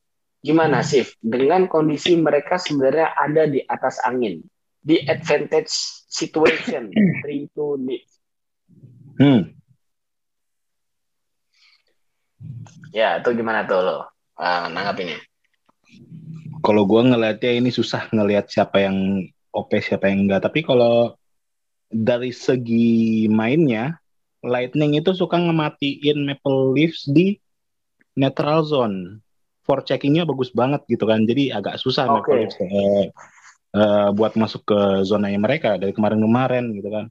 [0.45, 4.45] Gimana sih dengan kondisi mereka sebenarnya ada di atas angin,
[4.85, 5.73] di advantage
[6.09, 6.93] situation,
[7.25, 8.05] three to lead.
[9.17, 9.43] Hmm.
[12.93, 14.05] Ya, itu gimana tuh lo uh,
[14.69, 15.17] nanggapinnya?
[16.65, 19.21] Kalau gue ngelihatnya ini susah ngelihat siapa yang
[19.53, 20.49] OP siapa yang enggak.
[20.49, 21.13] Tapi kalau
[21.93, 24.01] dari segi mainnya
[24.45, 27.37] Lightning itu suka ngematiin Maple Leafs di
[28.17, 29.21] neutral zone.
[29.65, 31.25] For checkingnya bagus banget gitu kan.
[31.25, 32.13] Jadi agak susah okay.
[32.13, 33.05] Maple Leafs uh,
[33.77, 37.07] uh, buat masuk ke zonanya mereka dari kemarin-kemarin gitu kan.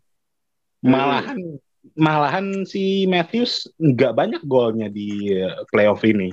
[0.82, 0.89] Hmm.
[0.94, 1.39] Malahan
[1.98, 6.30] malahan si Matthews nggak banyak golnya di uh, playoff ini.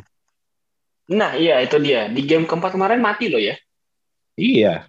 [1.10, 3.58] Nah iya itu dia di game keempat kemarin mati loh ya.
[4.38, 4.86] Iya.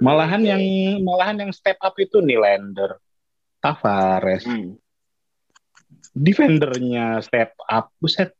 [0.00, 0.62] Malahan yang
[1.04, 2.96] malahan yang step up itu Nylander,
[3.60, 4.48] Tavares.
[4.48, 4.80] Hmm.
[6.16, 8.32] Defendernya step up, buset.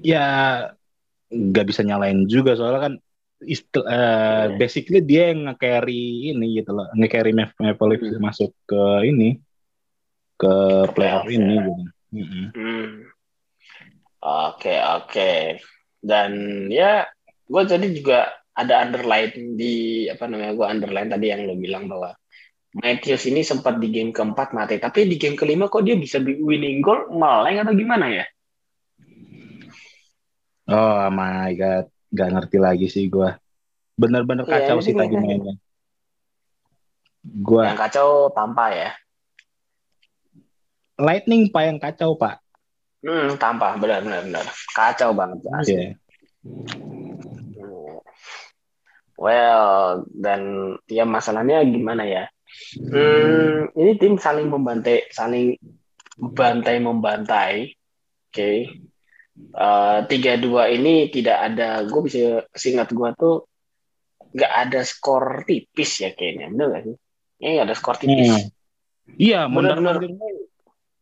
[0.00, 0.24] ya
[1.28, 2.94] nggak bisa nyalain juga soalnya kan
[3.44, 8.24] istil, uh, basically dia yang nge-carry ini gitu loh, nge-carry Maple Leafs hmm.
[8.24, 9.36] masuk ke ini
[10.40, 10.54] ke
[10.96, 11.64] playoff ini ya.
[11.68, 11.84] gitu.
[12.08, 12.46] Mm -hmm.
[12.56, 12.88] hmm.
[14.24, 15.32] Oke oke.
[15.98, 16.30] Dan
[16.72, 17.06] ya
[17.48, 22.10] gue jadi juga ada underline di apa namanya gue underline tadi yang lo bilang bahwa
[22.74, 26.82] Matthews ini sempat di game keempat mati tapi di game kelima kok dia bisa winning
[26.84, 28.24] goal meleng atau gimana ya?
[30.68, 31.86] Oh my god.
[32.08, 33.30] Gak ngerti lagi sih gue
[33.98, 35.54] bener-bener iya, kacau yeah, sih tadi mainnya.
[37.42, 38.90] Gua yang kacau tanpa ya
[40.98, 42.42] Lightning pak yang kacau pak
[43.06, 45.92] hmm tanpa benar benar benar kacau banget asli yeah.
[49.18, 50.40] Well, dan
[50.86, 52.30] ya masalahnya gimana ya?
[52.78, 55.58] Hmm, ini tim saling membantai, saling
[56.14, 57.74] bantai membantai.
[58.30, 58.30] Oke.
[58.30, 58.56] Okay.
[59.54, 61.82] Uh, tiga dua ini tidak ada.
[61.90, 63.36] Gue bisa singkat gue tuh
[64.38, 66.96] nggak ada skor tipis ya kayaknya, bener gak sih?
[67.42, 68.30] Ini ada skor tipis.
[68.30, 68.46] Hmm.
[69.18, 69.98] Iya, benar-benar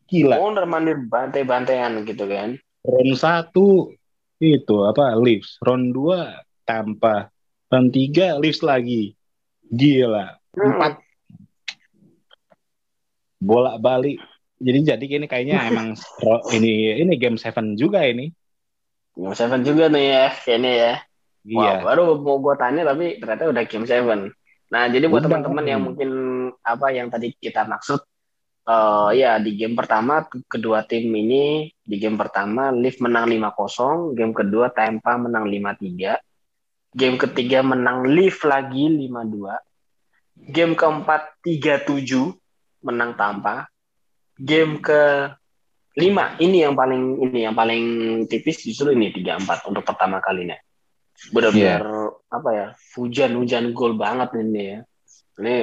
[0.07, 0.37] gila.
[0.38, 2.59] Mondar mandir bantai-bantaian gitu kan.
[2.87, 3.90] Round satu
[4.38, 7.31] itu apa Leafs, round dua tanpa
[7.66, 9.19] dan tiga Leafs lagi.
[9.66, 10.38] Gila.
[10.55, 11.03] Empat.
[13.42, 14.23] Bola balik.
[14.57, 15.99] Jadi jadi ini kayaknya emang
[16.55, 18.31] ini ini game seven juga ini.
[19.16, 20.92] Game seven juga nih ya, kayaknya ya.
[21.47, 21.59] Iya.
[21.62, 24.21] Wah, baru mau gue tanya tapi ternyata udah game seven.
[24.66, 26.11] Nah, jadi buat teman-teman yang mungkin
[26.66, 28.03] apa yang tadi kita maksud
[28.67, 34.35] uh, ya di game pertama kedua tim ini di game pertama Leaf menang 5-0, game
[34.35, 36.19] kedua Tampa menang 5-3.
[36.97, 40.51] Game ketiga menang Leaf lagi 5-2.
[40.53, 42.35] Game keempat 3-7
[42.85, 43.71] menang Tampa.
[44.37, 45.33] Game ke
[45.97, 47.85] lima ini yang paling ini yang paling
[48.29, 50.59] tipis justru ini 3-4 untuk pertama kalinya.
[51.33, 52.13] Benar-benar yeah.
[52.29, 52.67] apa ya?
[53.01, 54.79] Hujan-hujan gol banget ini ya.
[55.41, 55.57] Ini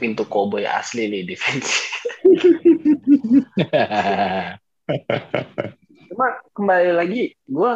[0.00, 1.80] pintu cowboy asli nih defense.
[6.10, 7.72] Cuma kembali lagi, gue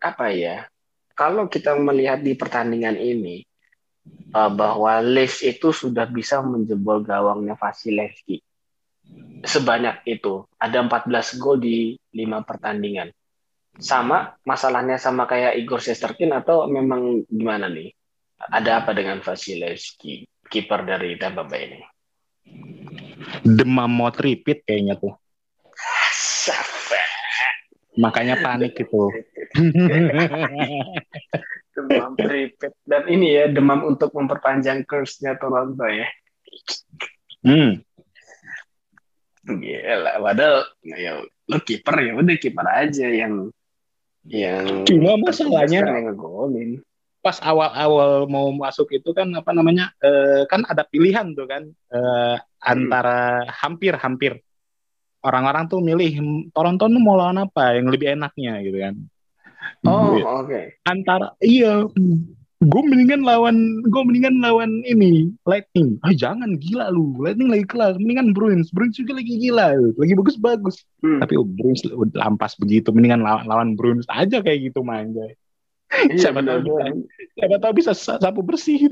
[0.00, 0.70] apa ya?
[1.20, 3.44] kalau kita melihat di pertandingan ini,
[4.32, 8.40] uh, bahwa Leeds itu sudah bisa menjebol gawangnya Vasilevski
[9.44, 10.48] sebanyak itu.
[10.56, 13.12] Ada 14 gol di 5 pertandingan.
[13.76, 17.92] Sama masalahnya sama kayak Igor Shesterkin atau memang gimana nih?
[18.40, 21.78] Ada apa dengan Vasilevski, kiper dari Tampa Bay ini?
[23.46, 25.14] Demam mau repeat kayaknya tuh.
[27.94, 29.14] Makanya panik gitu.
[31.80, 36.10] demam repeat dan ini ya demam untuk memperpanjang curse-nya Toronto ya.
[37.46, 37.78] Hmm.
[39.46, 43.48] Gila, padahal ya lo kiper ya udah kiper aja yang
[44.28, 46.84] yang cuma masalahnya yang ngegolin.
[47.20, 49.92] Pas awal-awal mau masuk itu kan apa namanya?
[50.00, 54.40] Uh, kan ada pilihan tuh kan uh, antara hampir-hampir
[55.20, 56.16] orang-orang tuh milih
[56.56, 57.76] Toronto tuh mau lawan apa?
[57.76, 58.94] Yang lebih enaknya gitu kan.
[59.84, 60.48] Oh, oke.
[60.48, 60.64] Okay.
[60.88, 61.84] Antara iya.
[62.60, 65.96] Gue mendingan lawan gue mendingan lawan ini Lightning.
[66.04, 67.16] Ah jangan gila lu.
[67.16, 68.68] Lightning lagi kelas mendingan Bruins.
[68.68, 69.72] Bruins juga lagi gila.
[69.96, 70.76] Lagi bagus bagus.
[71.00, 71.24] Hmm.
[71.24, 71.80] tapi oh, Bruins
[72.12, 72.92] lampas begitu.
[72.92, 75.24] Mendingan lawan, lawan Bruins aja kayak gitu manja
[76.10, 76.82] iya, siapa tahu bisa.
[77.36, 78.90] Siapa tahu bisa sapu bersih.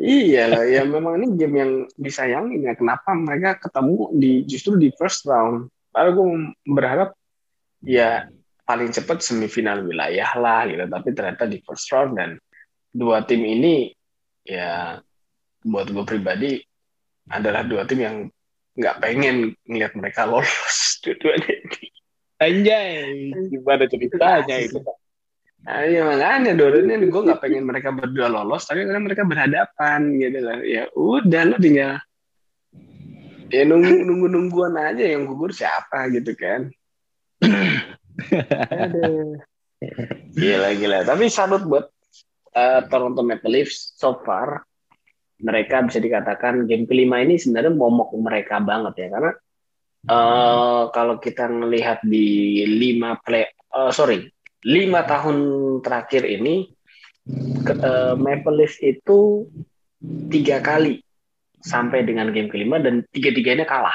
[0.00, 2.72] Iya lah ya memang ini game yang disayangin ya.
[2.74, 5.68] Kenapa mereka ketemu di justru di first round?
[5.92, 6.28] Padahal gue
[6.64, 7.10] berharap
[7.84, 8.28] ya
[8.64, 10.84] paling cepat semifinal wilayah lah gitu.
[10.88, 12.30] Tapi ternyata di first round dan
[12.88, 13.92] dua tim ini
[14.48, 14.96] ya
[15.60, 16.56] buat gue pribadi
[17.28, 18.16] adalah dua tim yang
[18.76, 21.56] nggak pengen ngeliat mereka lolos dua-duanya
[22.40, 24.80] anjay gimana ceritanya itu
[25.66, 30.14] Nah, ya makanya Doron ini gue nggak pengen mereka berdua lolos, tapi karena mereka berhadapan
[30.14, 30.62] gitu lah.
[30.62, 31.98] Ya udah lo tinggal
[33.50, 36.70] ya nunggu nunggu nungguan aja yang gugur siapa gitu kan.
[40.36, 40.98] Gila gila.
[41.04, 41.84] Tapi salut buat
[42.56, 44.64] uh, Toronto Maple Leafs so far.
[45.36, 49.32] Mereka bisa dikatakan game kelima ini sebenarnya momok mereka banget ya karena
[50.10, 54.26] uh, kalau kita melihat di lima play uh, sorry
[54.66, 55.36] lima tahun
[55.82, 56.70] terakhir ini
[57.82, 59.46] uh, Maple Leafs itu
[60.30, 61.02] tiga kali
[61.66, 63.94] sampai dengan game kelima dan tiga-tiganya kalah.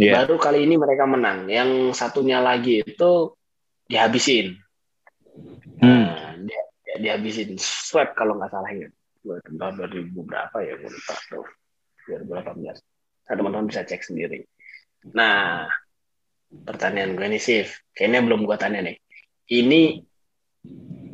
[0.00, 0.24] Yeah.
[0.24, 1.44] Baru kali ini mereka menang.
[1.52, 3.36] Yang satunya lagi itu
[3.84, 4.56] dihabisin.
[5.84, 6.08] Hmm.
[6.08, 8.88] Nah, dia, dia, dihabisin swab kalau nggak salah ya.
[9.28, 10.72] Tahun 2000 berapa ya?
[10.80, 11.46] Gue lupa tuh.
[12.08, 12.80] 2018.
[13.28, 14.48] Nah, teman-teman bisa cek sendiri.
[15.16, 15.68] Nah,
[16.66, 17.80] pertanyaan gue nih, Sif.
[17.96, 18.96] Kayaknya belum gue tanya nih.
[19.50, 19.82] Ini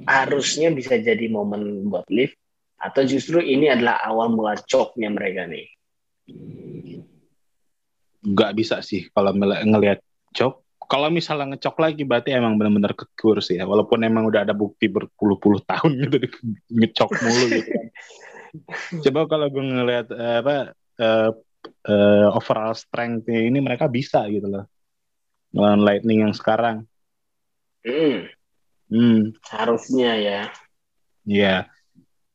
[0.06, 2.36] harusnya bisa jadi momen buat lift
[2.76, 5.66] atau justru ini adalah awal mula coknya mereka nih?
[8.26, 10.02] nggak bisa sih kalau ngelihat
[10.34, 14.54] cok kalau misalnya ngecok lagi berarti emang benar-benar kekur sih ya walaupun emang udah ada
[14.54, 16.26] bukti berpuluh-puluh tahun gitu
[16.74, 17.70] ngecok mulu gitu
[19.06, 20.54] coba kalau gue ngelihat uh, apa
[20.98, 21.30] uh,
[21.88, 24.64] uh, overall strength ini mereka bisa gitu loh
[25.54, 26.84] melawan lightning yang sekarang
[27.86, 28.28] hmm.
[28.90, 29.34] Hmm.
[29.50, 30.40] harusnya ya
[31.26, 31.66] Iya.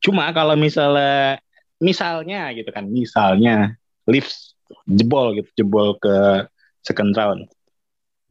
[0.04, 1.40] Cuma kalau misalnya
[1.80, 6.46] misalnya gitu kan, misalnya Leafs jebol gitu jebol ke
[6.84, 7.48] second round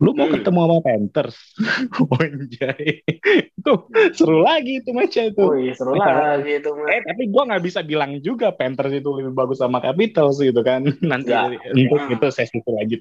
[0.02, 0.34] lu mau hmm.
[0.42, 1.38] ketemu sama Panthers?
[2.26, 3.06] Anjay.
[3.54, 3.74] Itu
[4.18, 5.46] seru lagi itu match itu.
[5.46, 5.78] Oh iya.
[5.78, 9.78] seru lagi itu eh tapi gue nggak bisa bilang juga Panthers itu lebih bagus sama
[9.78, 10.90] Capitals gitu kan.
[11.06, 11.78] Nanti Gak.
[11.78, 12.14] untuk hmm.
[12.18, 12.98] itu sesi itu lagi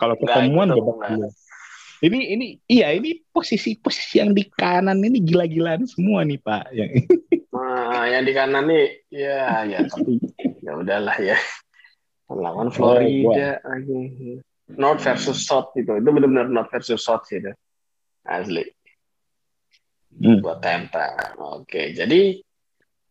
[0.00, 1.30] kalau ketemuan beda
[2.02, 6.74] ini ini iya ini posisi posisi yang di kanan ini gila-gilaan semua nih pak.
[6.74, 7.06] Yang
[7.54, 9.86] nah, yang di kanan nih ya ya.
[9.86, 10.18] Tapi
[10.66, 11.38] ya udahlah ya.
[12.32, 17.52] Lawan Florida lagi North versus South itu itu benar-benar North versus South sih itu.
[18.22, 18.62] Asli.
[20.12, 20.44] Hmm.
[20.44, 22.36] buat Tampa oke jadi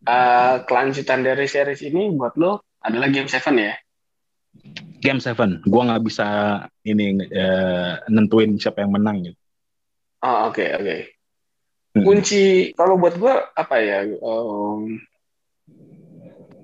[0.06, 3.74] uh, kelanjutan dari series ini buat lo adalah game seven ya?
[5.02, 5.66] Game seven.
[5.66, 6.28] Gua nggak bisa
[6.86, 9.40] ini uh, nentuin siapa yang menang gitu.
[10.22, 10.86] Oh oke okay, oke.
[10.86, 11.02] Okay.
[11.92, 12.06] Hmm.
[12.08, 12.44] kunci
[12.78, 15.02] kalau buat gua apa ya um,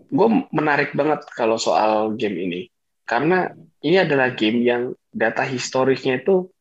[0.07, 2.61] gue menarik banget kalau soal game ini
[3.07, 6.51] karena ini adalah game yang data historisnya itu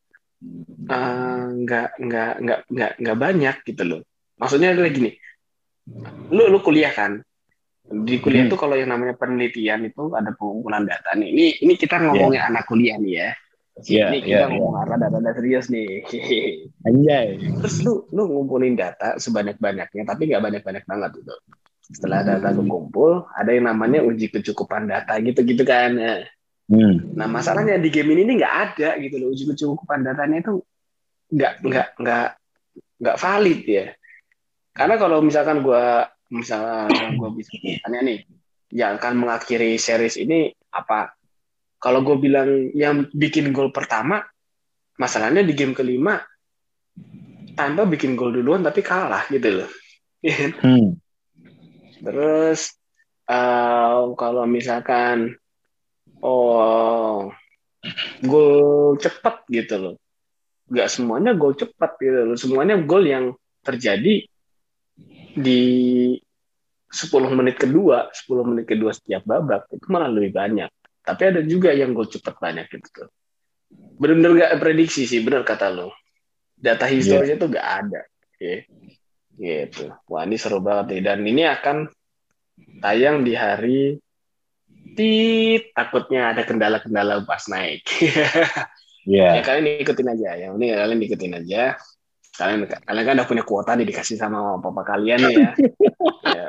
[0.87, 4.01] eh, nggak uh, nggak nggak nggak nggak banyak gitu loh
[4.39, 5.11] maksudnya adalah gini
[6.31, 7.19] lu lu kuliah kan
[7.87, 8.51] di kuliah hmm.
[8.51, 12.49] itu kalau yang namanya penelitian itu ada pengumpulan data nih ini ini kita ngomongin yeah.
[12.49, 13.31] anak kuliah nih ya
[13.85, 14.83] Yeah, ini kita yeah, ngomong yeah.
[14.89, 16.01] arah data-data serius nih.
[16.89, 17.37] Anjay.
[17.61, 21.37] Terus lu lu ngumpulin data sebanyak-banyaknya tapi nggak banyak-banyak banget gitu
[21.87, 25.95] setelah data kumpul ada yang namanya uji kecukupan data gitu-gitu kan
[26.71, 27.15] hmm.
[27.15, 30.53] nah masalahnya di game ini nggak ada gitu loh uji kecukupan datanya itu
[31.31, 32.27] nggak nggak nggak
[33.03, 33.85] nggak valid ya
[34.77, 35.83] karena kalau misalkan gue
[36.31, 37.51] misalkan gue bisa
[37.83, 38.19] tanya nih
[38.75, 41.15] yang akan mengakhiri series ini apa
[41.79, 44.21] kalau gue bilang yang bikin gol pertama
[44.99, 46.19] masalahnya di game kelima
[47.55, 49.69] tanpa bikin gol duluan tapi kalah gitu loh
[50.21, 50.99] hmm.
[52.03, 52.75] terus
[53.29, 55.37] uh, kalau misalkan
[56.23, 57.31] oh
[58.23, 59.95] gol cepat gitu loh.
[60.67, 62.37] Nggak semuanya gol cepat gitu loh.
[62.37, 63.25] Semuanya gol yang
[63.63, 64.25] terjadi
[65.37, 65.63] di
[66.87, 70.71] 10 menit kedua 10 menit kedua setiap babak itu malah lebih banyak.
[71.03, 73.07] Tapi ada juga yang gol cepat banyak gitu
[73.97, 75.91] benar-benar nggak prediksi sih benar kata lo.
[76.57, 77.43] Data historisnya yeah.
[77.43, 78.01] tuh nggak ada.
[78.37, 78.57] Okay.
[79.37, 79.93] gitu.
[80.09, 81.01] Wah ini seru banget nih.
[81.05, 81.77] Dan ini akan
[82.81, 83.97] tayang di hari
[84.97, 87.85] tit takutnya ada kendala-kendala pas naik.
[89.05, 89.37] yeah.
[89.37, 91.77] Ya kalian ikutin aja, yang ini kalian ikutin aja.
[92.37, 95.51] Kalian kalian kan udah punya kuota nih dikasih sama papa kalian nih ya.
[96.37, 96.47] ya.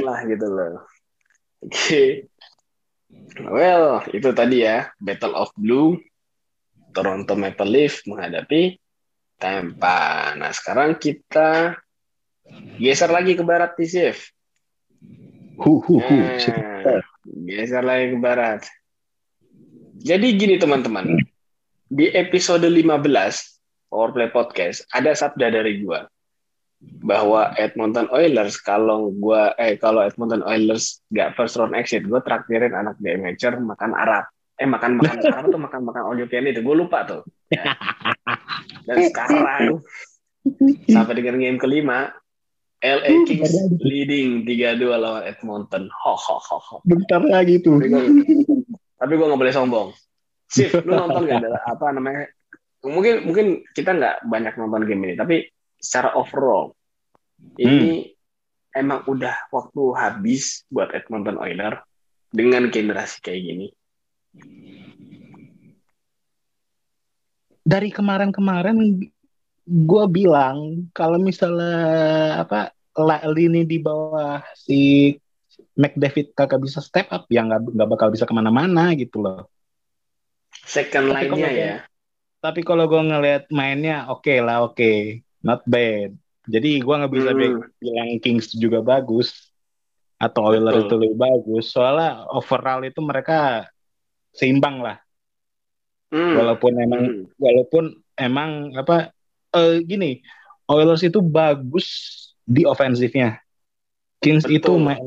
[0.00, 0.84] lah gitu loh.
[1.64, 1.68] Oke.
[1.68, 2.10] Okay.
[3.40, 5.96] Well, itu tadi ya Battle of Blue
[6.94, 8.78] Toronto Maple Leaf menghadapi
[9.38, 10.34] Tampa.
[10.38, 11.74] Nah, sekarang kita
[12.78, 14.33] geser lagi ke barat di Sif.
[15.54, 16.16] Hu, hu, hu.
[16.18, 17.00] Nah,
[17.46, 18.66] geser lagi ke barat.
[20.02, 21.22] Jadi gini teman-teman,
[21.86, 23.06] di episode 15
[23.86, 26.10] Powerplay Podcast ada sabda dari gua
[27.00, 32.74] bahwa Edmonton Oilers kalau gua eh kalau Edmonton Oilers gak first round exit, gua traktirin
[32.74, 34.26] anak di amateur makan Arab.
[34.58, 37.22] Eh makan makan Arab atau makan makan all you can itu, gue lupa tuh.
[37.54, 37.78] Ya.
[38.90, 39.80] Dan sekarang
[40.90, 42.12] sampai dengan game kelima
[42.84, 45.88] LA hmm, Kings leading 3-2 lawan Edmonton.
[45.88, 46.76] Ho, ho, ho, ho.
[46.84, 47.80] Bentar lagi tuh.
[49.00, 49.88] Tapi gue nggak boleh sombong.
[50.52, 52.28] Sip, lu nonton gak ada apa namanya?
[52.84, 55.48] Mungkin mungkin kita nggak banyak nonton game ini, tapi
[55.80, 56.76] secara overall
[57.56, 58.76] ini hmm.
[58.76, 61.80] emang udah waktu habis buat Edmonton Oilers
[62.28, 63.66] dengan generasi kayak gini.
[67.64, 68.76] Dari kemarin-kemarin
[69.64, 71.74] gue bilang kalau misalnya
[72.44, 72.76] apa
[73.32, 75.10] lini di bawah si
[75.74, 79.50] McDavid kagak bisa step up ya nggak nggak bakal bisa ke mana-mana gitu loh.
[80.64, 81.74] Second line-nya ya.
[82.38, 85.24] Tapi kalau gue ngelihat mainnya oke okay lah oke, okay.
[85.42, 86.14] not bad.
[86.44, 87.40] Jadi gue nggak bisa hmm.
[87.80, 89.50] bilang Kings juga bagus
[90.20, 91.72] atau Oilers itu lebih bagus.
[91.72, 93.66] Soalnya overall itu mereka
[94.30, 95.00] seimbang lah.
[96.12, 96.36] Hmm.
[96.38, 97.24] Walaupun emang hmm.
[97.40, 99.13] walaupun emang apa
[99.54, 100.20] uh, gini,
[100.66, 101.86] Oilers itu bagus
[102.44, 103.40] di ofensifnya.
[104.20, 104.56] Kings Betul.
[104.56, 105.04] itu main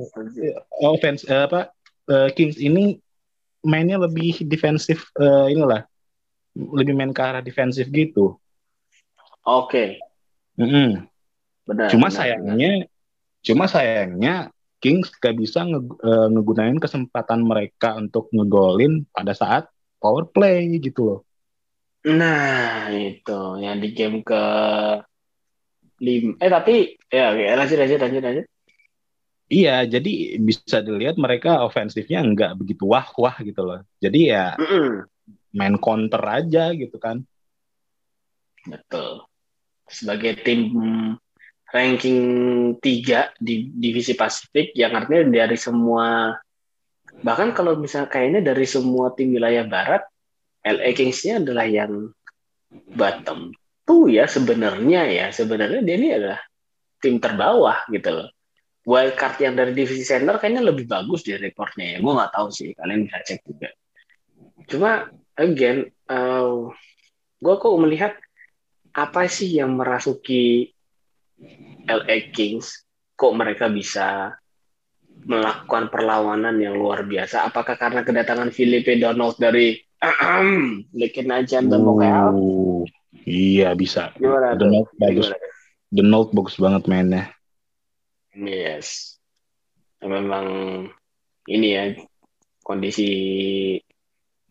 [0.85, 1.73] offense uh, apa
[2.05, 3.01] uh, Kings ini
[3.65, 5.89] mainnya lebih defensif uh, inilah
[6.53, 8.37] lebih main ke arah defensif gitu.
[9.41, 9.97] Oke.
[9.97, 10.61] Okay.
[10.61, 10.89] Mm -hmm.
[11.67, 11.87] Benar.
[11.91, 13.43] Cuma benar, sayangnya, benar.
[13.43, 14.35] cuma sayangnya
[14.77, 19.65] Kings gak bisa nge, uh, ngegunain kesempatan mereka untuk ngegolin pada saat
[19.97, 21.19] power play gitu loh.
[22.05, 24.43] Nah, itu yang di game ke
[25.97, 28.45] lim eh tapi ya lanjut lanjut lanjut lanjut.
[29.47, 33.79] Iya, jadi bisa dilihat mereka ofensifnya nggak begitu wah-wah gitu loh.
[33.97, 34.89] Jadi ya mm -mm.
[35.55, 37.23] main counter aja gitu kan.
[38.67, 39.23] Betul.
[39.87, 40.67] Sebagai tim
[41.71, 42.21] ranking
[42.79, 46.35] 3 di divisi Pasifik yang artinya dari semua
[47.23, 50.03] bahkan kalau misalnya kayaknya dari semua tim wilayah barat
[50.67, 52.11] LA Kings-nya adalah yang
[52.93, 53.55] bottom
[53.87, 56.39] tuh ya sebenarnya ya sebenarnya dia ini adalah
[56.99, 58.29] tim terbawah gitu loh.
[58.87, 61.97] Wild card yang dari divisi center kayaknya lebih bagus di rekornya ya.
[61.99, 63.69] Gue nggak tahu sih, kalian bisa cek juga.
[64.67, 66.71] Cuma again, uh,
[67.39, 68.13] gue kok melihat
[68.95, 70.71] apa sih yang merasuki
[71.87, 72.87] LA Kings?
[73.19, 74.35] Kok mereka bisa
[75.27, 77.43] melakukan perlawanan yang luar biasa?
[77.43, 82.85] Apakah karena kedatangan Felipe Donald dari Aja dan uh,
[83.27, 84.13] Iya bisa.
[84.15, 85.27] Gimana The Note bagus.
[85.27, 85.37] Gimana?
[85.91, 87.23] The Note bagus banget mainnya.
[88.37, 89.17] Yes.
[89.99, 90.45] Memang
[91.49, 91.83] ini ya
[92.61, 93.09] kondisi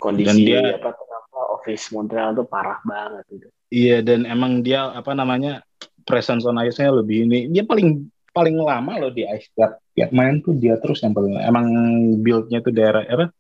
[0.01, 3.49] kondisi dan dia, apa kenapa Office Montreal tuh parah banget gitu.
[3.71, 5.63] Iya dan emang dia apa namanya
[6.07, 10.39] presence on ice-nya lebih ini dia paling paling lama loh di ice tiap tiap main
[10.45, 11.67] tuh dia terus yang paling emang
[12.21, 13.33] build-nya tuh daerah apa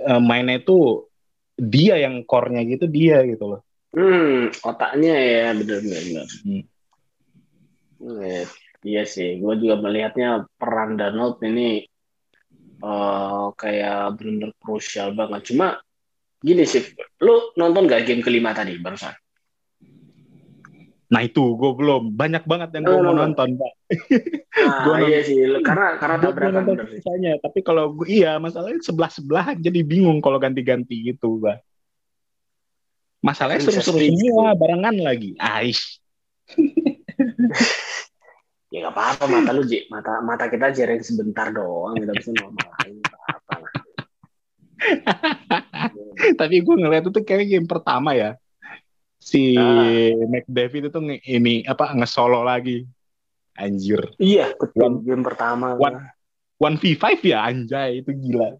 [0.00, 1.09] eh, mainnya itu
[1.60, 3.60] dia yang core-nya gitu dia gitu loh.
[3.92, 6.26] Hmm, otaknya ya benar-benar.
[6.48, 6.64] Hmm.
[8.80, 11.84] Iya sih, gue juga melihatnya peran Donald ini
[12.80, 15.52] uh, kayak benar-benar krusial banget.
[15.52, 15.76] Cuma
[16.40, 16.80] gini sih,
[17.20, 19.12] lu nonton gak game kelima tadi barusan?
[21.10, 23.72] Nah itu gue belum banyak banget yang gue mau nonton pak.
[24.50, 27.38] Nah, gua iya sih karena karena tabrakan nonton sisanya.
[27.38, 31.62] Tapi kalau gue iya masalahnya sebelah sebelah jadi bingung kalau ganti-ganti gitu pak.
[33.22, 35.38] Masalahnya seru-seru semua barengan lagi.
[35.38, 36.02] Aish.
[38.70, 39.90] ya gak apa-apa mata lu Ji.
[39.90, 43.66] mata mata kita jaring sebentar doang kita bisa normal apa
[46.40, 48.38] Tapi gue ngeliat itu kayak game pertama ya
[49.30, 50.98] si uh, McDavid itu
[51.30, 52.82] ini apa ngesolo lagi.
[53.54, 54.10] Anjir.
[54.18, 54.80] Iya betul.
[54.82, 55.76] One, game pertama.
[55.76, 56.00] one,
[56.58, 58.56] one v5 ya anjay itu gila.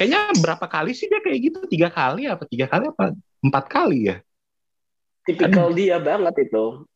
[0.00, 1.58] Kayaknya berapa kali sih dia kayak gitu?
[1.68, 2.48] Tiga kali apa?
[2.48, 3.12] Tiga kali apa?
[3.42, 4.16] Empat kali ya?
[5.26, 6.86] Tipikal dia banget itu.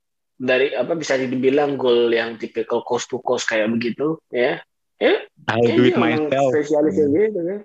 [0.40, 4.62] Dari apa bisa dibilang gol yang tipikal coast to coast kayak begitu ya.
[5.00, 5.16] Ya
[5.48, 6.52] I do it myself.
[6.52, 7.16] spesialis hmm.
[7.16, 7.60] gitu kan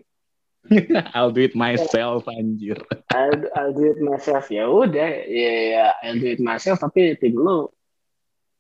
[1.13, 2.81] I'll do it myself anjir.
[3.13, 7.37] I'll, I'll do it myself ya udah ya ya I'll do it myself tapi tim
[7.37, 7.69] lu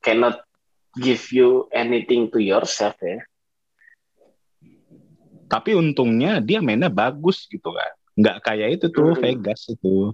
[0.05, 0.45] cannot
[0.97, 3.25] give you anything to yourself ya.
[5.45, 7.91] Tapi untungnya dia mainnya bagus gitu kan.
[8.17, 9.21] Nggak kayak itu tuh hmm.
[9.21, 10.13] Vegas itu.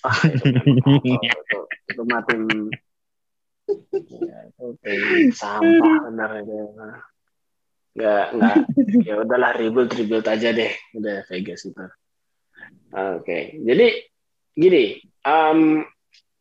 [0.00, 1.58] Ah, itu, itu, itu,
[1.92, 2.32] itu mati
[4.08, 4.66] ya, itu
[5.36, 6.56] sampah benar itu
[7.96, 8.56] nggak nggak.
[9.08, 10.72] Ya udahlah rebuild rebuild aja deh.
[10.94, 11.74] Udah Vegas itu
[12.90, 13.56] oke okay.
[13.62, 13.86] jadi
[14.54, 15.86] gini um,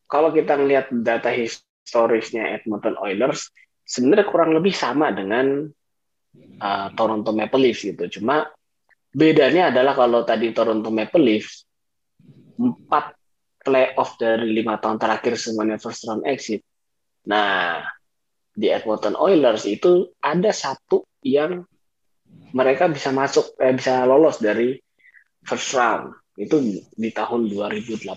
[0.09, 3.53] kalau kita ngelihat data historisnya Edmonton Oilers
[3.85, 5.69] sebenarnya kurang lebih sama dengan
[6.61, 8.21] uh, Toronto Maple Leafs gitu.
[8.21, 8.45] Cuma
[9.09, 11.65] bedanya adalah kalau tadi Toronto Maple Leafs
[12.57, 13.17] empat
[13.61, 16.65] playoff dari lima tahun terakhir semuanya first round exit.
[17.29, 17.85] Nah
[18.53, 21.63] di Edmonton Oilers itu ada satu yang
[22.53, 24.77] mereka bisa masuk eh, bisa lolos dari
[25.43, 26.15] first round.
[26.39, 26.63] Itu
[26.95, 28.07] di tahun 2018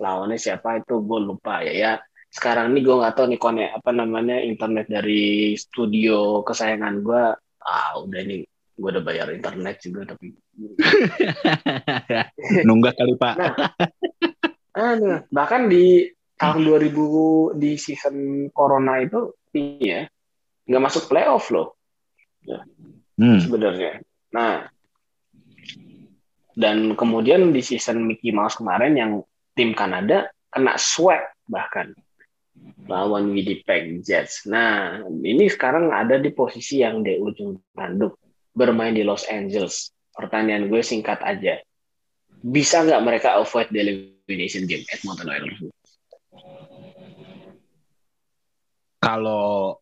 [0.00, 1.72] lawannya siapa itu gue lupa ya.
[1.72, 1.92] Ya
[2.32, 7.22] sekarang ini gue nggak tahu nih kone apa namanya internet dari studio kesayangan gue
[7.62, 8.40] ah udah ini
[8.72, 10.32] gue udah bayar internet juga tapi
[12.66, 13.34] nunggak kali pak.
[14.72, 16.08] Nah, nah, bahkan di
[16.40, 20.08] tahun 2000 di season corona itu iya
[20.64, 21.76] nggak masuk playoff loh
[23.18, 23.38] hmm.
[23.42, 24.02] sebenarnya.
[24.32, 24.66] Nah,
[26.52, 29.12] dan kemudian di season Mickey Mouse kemarin yang
[29.56, 31.96] tim Kanada kena sweat bahkan
[32.86, 34.44] lawan Winnipeg Jets.
[34.44, 38.20] Nah, ini sekarang ada di posisi yang di ujung tanduk
[38.52, 39.90] bermain di Los Angeles.
[40.12, 41.56] Pertanyaan gue singkat aja.
[42.42, 45.58] Bisa nggak mereka avoid the elimination game Edmonton Oilers?
[49.02, 49.80] Kalau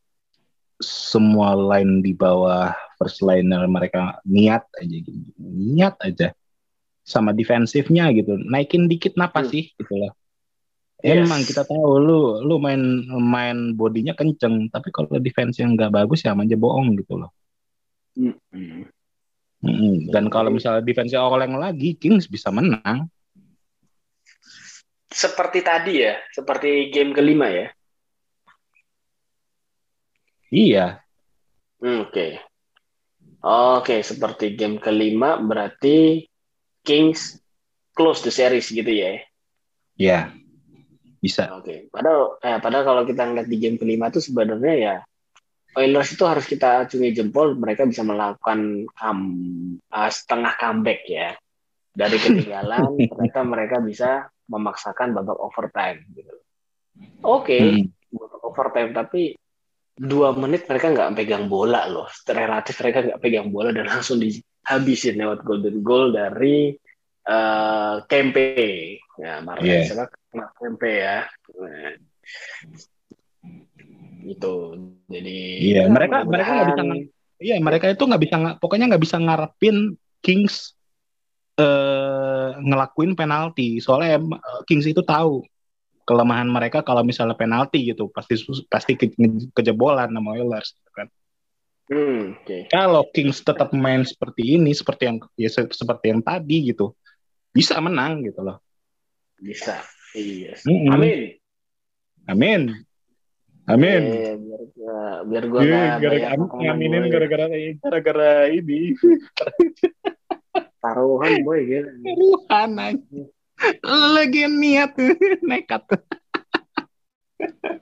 [0.81, 6.33] semua line di bawah first liner mereka niat aja gitu niat aja
[7.05, 9.49] sama defensifnya gitu naikin dikit napa hmm.
[9.53, 10.12] sih gitu loh
[11.05, 11.24] yes.
[11.24, 12.81] emang kita tahu lu lu main
[13.20, 17.31] main bodinya kenceng tapi kalau defense yang nggak bagus ya aja bohong gitu loh
[18.16, 18.37] hmm.
[19.61, 19.97] Hmm.
[20.09, 23.09] dan kalau misalnya defense oleng lagi Kings bisa menang
[25.11, 27.68] seperti tadi ya seperti game kelima ya
[30.51, 31.01] Iya.
[31.80, 32.12] Hmm, oke.
[32.12, 32.30] Okay.
[33.40, 36.28] Oke, okay, seperti game kelima berarti
[36.84, 37.40] Kings
[37.96, 39.22] close the series gitu ya?
[39.96, 40.20] Iya.
[41.22, 41.48] Bisa.
[41.57, 41.64] Oke.
[41.64, 41.78] Okay.
[41.88, 44.96] Padahal eh, padahal kalau kita ngeliat di game kelima itu sebenarnya ya
[45.78, 49.20] Oilers itu harus kita acungi jempol mereka bisa melakukan um,
[49.94, 51.38] uh, setengah comeback ya
[51.94, 56.34] dari ketinggalan ternyata mereka bisa memaksakan babak overtime gitu.
[57.22, 57.86] Oke, okay, hmm.
[58.11, 59.38] babak overtime tapi
[60.01, 62.09] dua menit mereka nggak pegang bola loh.
[62.24, 66.72] Relatif mereka nggak pegang bola dan langsung dihabisin lewat golden goal dari
[67.28, 68.96] uh, Kempe.
[69.20, 69.84] Ya Marta yeah.
[69.84, 70.09] siapa
[70.57, 71.28] Kempe ya.
[71.61, 71.92] Nah,
[74.20, 74.55] itu
[75.09, 76.84] jadi iya yeah, mereka mereka nggak bisa
[77.40, 80.76] iya mereka itu nggak bisa pokoknya nggak bisa ngarepin Kings
[81.61, 83.80] uh, ngelakuin penalti.
[83.84, 84.20] Soalnya
[84.64, 85.44] Kings itu tahu
[86.05, 88.36] kelemahan mereka kalau misalnya penalti gitu pasti
[88.66, 89.12] pasti ke,
[89.55, 91.07] kejebolan sama Oilers gitu kan.
[91.90, 92.70] Hmm, okay.
[92.70, 96.94] Kalau Kings tetap main seperti ini seperti yang ya, seperti yang tadi gitu
[97.51, 98.62] bisa menang gitu loh.
[99.34, 99.82] Bisa.
[100.14, 100.55] Iya.
[100.66, 100.94] Mm -hmm.
[100.94, 101.20] Amin.
[102.30, 102.62] Amin.
[103.70, 104.03] Amin.
[104.07, 107.46] Eh, biar gua biar gua yeah, gara -gara, aminin gara-gara
[107.78, 108.94] gara-gara ini.
[110.82, 111.90] Taruhan boy gitu.
[112.03, 113.22] Taruhan aja
[113.84, 114.96] lagi niat
[115.48, 115.84] nekat.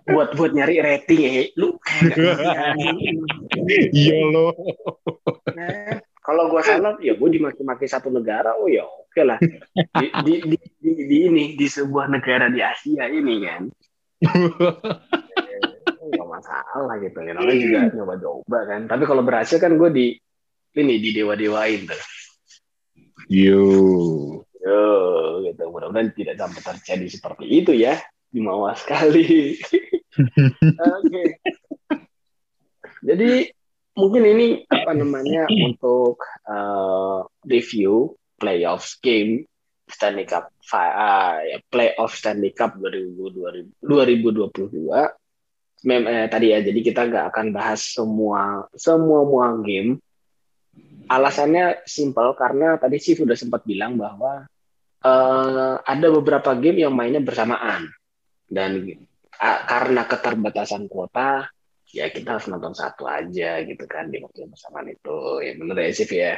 [0.09, 1.75] Buat buat nyari rating ya lu
[3.93, 4.55] iya lo.
[5.51, 9.39] Nah, kalau gue salah ya gue dimaki-maki satu negara oh ya oke okay lah.
[9.99, 13.63] Di, di, di, di, di ini di sebuah negara di Asia ini kan.
[16.09, 17.19] Nggak masalah gitu.
[17.19, 18.81] Ya namanya juga nyoba-coba kan.
[18.87, 20.07] Tapi kalau berhasil kan gue di
[20.79, 22.03] ini di dewa-dewain tuh.
[23.29, 23.61] Yo
[24.69, 24.87] yo
[25.49, 25.63] gitu.
[25.73, 27.97] Mudah-mudahan tidak sampai terjadi seperti itu ya
[28.29, 29.57] di bawah sekali.
[29.57, 30.69] Oke.
[31.09, 31.27] Okay.
[33.01, 33.49] jadi
[33.97, 39.49] mungkin ini apa namanya untuk uh, review playoffs game
[39.89, 43.81] Stanley Cup uh, ya, playoff Stanley Cup 2022
[45.87, 50.03] Mem, eh, tadi ya jadi kita nggak akan bahas semua semua semua game.
[51.09, 54.45] Alasannya simpel karena tadi sih sudah sempat bilang bahwa
[55.05, 57.91] uh, ada beberapa game yang mainnya bersamaan.
[58.49, 58.89] Dan
[59.37, 61.47] uh, karena keterbatasan kuota
[61.89, 65.19] ya kita harus nonton satu aja gitu kan di waktu yang bersamaan itu.
[65.45, 66.35] Ya benar ya Sif ya?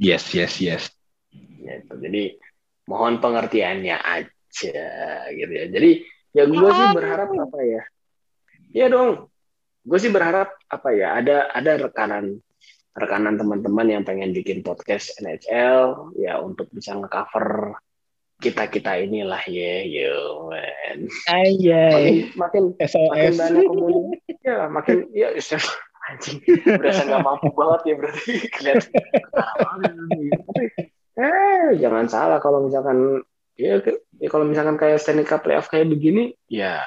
[0.00, 0.82] Yes yes yes.
[1.60, 1.94] Ya itu.
[1.98, 2.22] Jadi
[2.90, 4.82] mohon pengertiannya aja
[5.34, 5.66] gitu ya.
[5.70, 5.90] Jadi
[6.34, 7.82] ya gue sih berharap apa ya?
[8.70, 9.30] Ya dong.
[9.80, 11.18] Gue sih berharap apa ya?
[11.18, 12.38] Ada ada rekanan
[12.94, 17.78] rekanan teman-teman yang pengen bikin podcast NHL ya untuk bisa ngecover
[18.40, 21.06] kita kita inilah ya yo man.
[22.34, 22.62] Makin makin,
[23.12, 25.28] makin banyak komunitas ya makin ya
[26.10, 26.40] anjing
[26.80, 28.32] berasa nggak mampu banget ya berarti.
[28.48, 28.90] Kelihatan
[30.48, 30.64] tapi
[31.20, 33.20] eh jangan salah kalau misalkan
[33.60, 33.76] ya,
[34.18, 36.80] ya kalau misalkan kayak Stanley Cup playoff kayak begini ya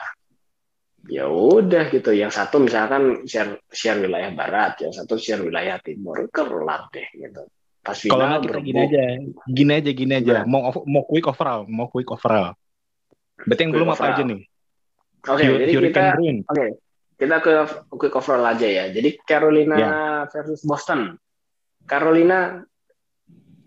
[1.12, 6.32] ya udah gitu yang satu misalkan share share wilayah barat yang satu share wilayah timur
[6.32, 7.44] kelar deh gitu
[7.84, 9.02] pas final Kalau kita gini aja,
[9.44, 10.34] gini aja, gini aja.
[10.42, 10.44] Nah.
[10.48, 12.56] Mau mau quick overall, mau quick overall.
[13.44, 14.40] Berarti yang belum apa aja nih?
[15.28, 16.48] Oke, okay, jadi kita oke.
[16.48, 16.70] Okay,
[17.20, 17.54] kita ke
[18.00, 18.88] quick overall aja ya.
[18.88, 20.24] Jadi Carolina yeah.
[20.32, 21.20] versus Boston.
[21.84, 22.64] Carolina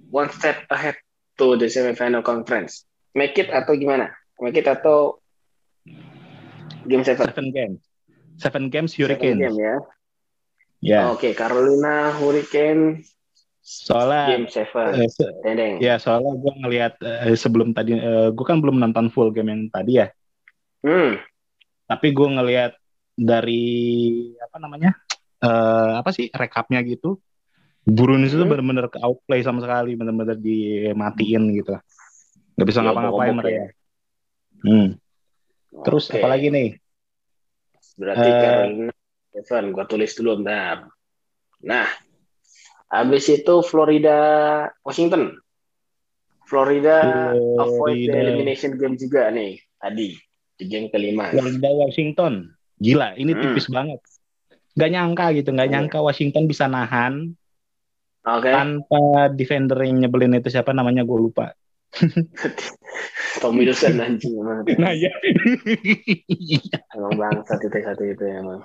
[0.09, 0.97] one step ahead
[1.37, 2.89] to the semifinal conference.
[3.13, 4.17] Make it atau gimana?
[4.41, 5.21] Make it atau
[6.89, 7.27] game seven?
[7.29, 7.81] Seven games.
[8.37, 9.39] Seven games Hurricane.
[9.39, 9.77] Seven game ya.
[10.85, 11.01] Ya.
[11.11, 13.03] Oke, okay, Carolina Hurricane
[13.67, 18.79] soalnya game seven uh, ya soalnya gue ngelihat uh, sebelum tadi uh, gue kan belum
[18.79, 20.07] nonton full game yang tadi ya
[20.87, 21.19] hmm.
[21.91, 22.79] tapi gue ngelihat
[23.19, 23.67] dari
[24.39, 24.95] apa namanya
[25.43, 27.19] uh, apa sih rekapnya gitu
[27.91, 28.23] hmm.
[28.31, 31.75] itu benar-benar ke outplay sama sekali benar-benar dimatiin gitu
[32.55, 33.71] nggak bisa ya, ngapa-ngapain mereka ya.
[34.63, 34.89] hmm.
[35.85, 36.23] Terus okay.
[36.23, 36.69] apalagi nih
[37.97, 38.95] berarti uh, Carolina
[39.37, 40.89] Seven gue tulis dulu bentar
[41.61, 41.89] nah
[42.87, 44.19] Habis itu Florida
[44.87, 45.35] Washington.
[46.47, 50.15] Florida, Florida avoid the elimination game juga nih tadi
[50.55, 51.35] di game kelima.
[51.35, 52.55] Florida Washington.
[52.79, 53.43] Gila, ini hmm.
[53.43, 53.99] tipis banget.
[54.79, 57.35] Gak nyangka gitu, gak nyangka Washington bisa nahan
[58.23, 58.53] okay.
[58.53, 61.51] tanpa defender yang nyebelin itu siapa namanya gue lupa.
[63.41, 64.65] Tom Wilson anjing emang.
[64.81, 65.13] Nah ya.
[66.97, 68.61] emang bangsat itu satu itu emang.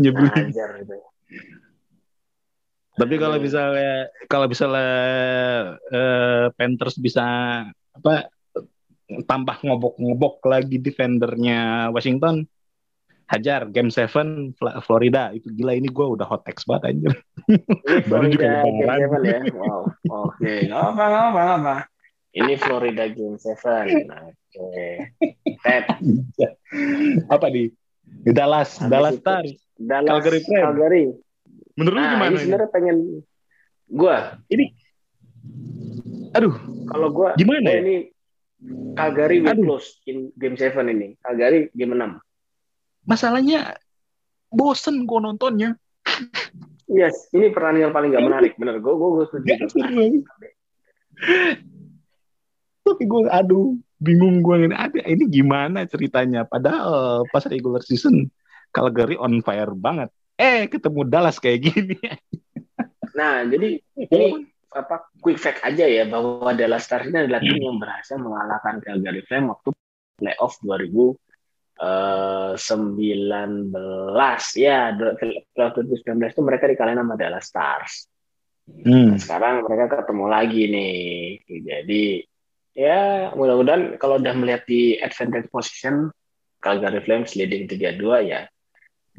[0.00, 0.52] Nyebelin.
[0.52, 0.96] Ajar itu.
[3.00, 4.92] Tapi kalau misalnya kalau misalnya
[5.88, 7.24] uh, Panthers bisa
[7.96, 8.28] apa
[9.24, 12.44] tambah ngobok-ngobok lagi defendernya Washington,
[13.30, 17.14] hajar game 7 Florida itu gila ini gue udah hot text banget anjir.
[18.10, 19.40] Baru juga game ya.
[19.54, 19.86] Wow.
[20.26, 20.60] Oke, okay.
[20.66, 21.76] apa apa apa.
[22.34, 23.54] Ini Florida game 7.
[23.54, 25.14] Oke.
[25.62, 26.50] Okay.
[27.34, 27.70] apa di
[28.34, 29.50] Dallas, Habis Dallas Stars.
[29.78, 30.40] Dallas Calgary.
[30.42, 31.04] Calgary.
[31.78, 32.30] Menurut nah, lu gimana?
[32.34, 32.96] Ini sebenarnya pengen
[33.90, 34.70] gua ini
[36.30, 36.54] aduh
[36.86, 37.80] kalau gua gimana gua ya?
[37.82, 37.96] ini
[38.94, 41.16] Calgary will close in game 7 ini.
[41.24, 42.20] Calgary game 6.
[43.04, 43.76] Masalahnya
[44.50, 45.78] bosen gua nontonnya.
[46.90, 48.82] Yes, ini pertandingan paling gak menarik, bener.
[48.82, 49.50] Gue gue gue setuju.
[52.82, 56.42] Tapi gue aduh bingung gue ini ada ini gimana ceritanya.
[56.42, 58.26] Padahal pas regular season
[58.74, 62.00] Calgary on fire banget eh ketemu Dallas kayak gini.
[63.12, 67.76] Nah, jadi ini apa quick fact aja ya bahwa Dallas Stars ini adalah tim yang
[67.76, 69.68] berhasil mengalahkan Calgary Flames waktu
[70.16, 70.56] playoff
[71.80, 73.72] 2019
[74.60, 74.92] ya
[75.56, 77.92] playoff 2019 itu mereka dikalahin sama Dallas Stars.
[78.68, 79.16] Hmm.
[79.16, 80.94] Nah, sekarang mereka ketemu lagi nih.
[81.48, 82.04] Jadi
[82.76, 86.12] ya mudah-mudahan kalau udah melihat di advantage position
[86.60, 88.44] Calgary Flames leading 3-2 ya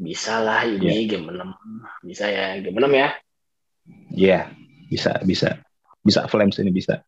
[0.02, 1.14] bisa lah ini yeah.
[1.14, 2.08] game 6.
[2.08, 2.90] Bisa ya, game 6 ya?
[2.90, 3.08] Iya,
[4.10, 4.44] yeah,
[4.90, 5.62] bisa, bisa.
[6.02, 7.06] Bisa Flames ini bisa.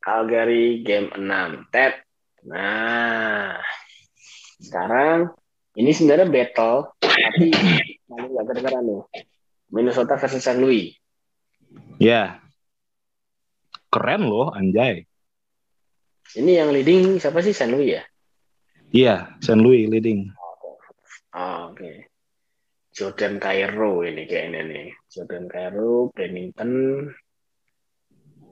[0.00, 1.68] Calgary game 6.
[1.68, 2.00] Ted.
[2.48, 3.60] Nah,
[4.58, 5.30] sekarang
[5.74, 7.54] ini sebenarnya battle, tapi
[8.04, 9.02] paling gak kedengeran nih.
[9.68, 10.58] Minnesota versus St.
[10.58, 10.96] Louis.
[12.00, 12.40] Ya.
[13.88, 15.04] Keren loh, anjay.
[16.34, 18.02] Ini yang leading siapa sih San Louis ya?
[18.92, 20.28] Iya, San Louis leading.
[21.32, 22.08] Oh, oke.
[22.92, 24.88] Jordan Cairo ini kayaknya nih.
[25.08, 26.72] Jordan Cairo, Bennington,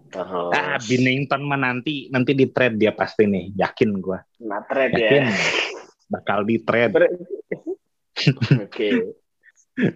[0.09, 4.23] terus Ah, Binnington mah nanti nanti di trade dia pasti nih, yakin gua.
[4.41, 5.25] nah, trade Yakin.
[5.25, 5.29] ya.
[6.07, 7.07] Bakal di trade.
[8.65, 8.89] Oke.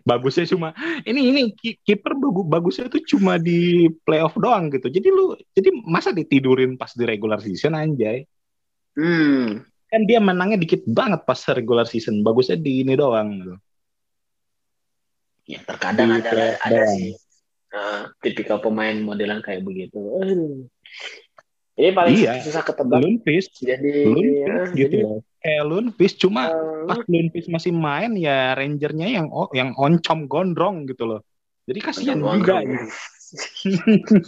[0.05, 0.77] Bagusnya cuma
[1.09, 4.93] ini ini ki- kiper bagu- bagusnya tuh cuma di playoff doang gitu.
[4.93, 8.29] Jadi lu jadi masa ditidurin pas di regular season anjay.
[8.93, 9.65] Hmm.
[9.89, 12.21] Kan dia menangnya dikit banget pas regular season.
[12.21, 13.55] Bagusnya di ini doang gitu.
[15.49, 16.95] Ya terkadang Di ada ada doang.
[16.95, 17.11] sih
[17.71, 19.97] eh, tipikal pemain modelan kayak begitu.
[20.21, 20.69] Aduh.
[21.81, 22.45] Ini paling Iya.
[22.45, 23.01] susah ketebak.
[23.01, 25.17] Lundqvist, Jadi, Lundqvist ya, gitu jadi.
[25.41, 29.27] Kayak Lundqvist cuma eh, pas Lundqvist masih main ya Rangernya yang
[29.57, 31.21] yang oncom gondrong gitu loh.
[31.65, 32.85] Jadi kasihan juga gitu.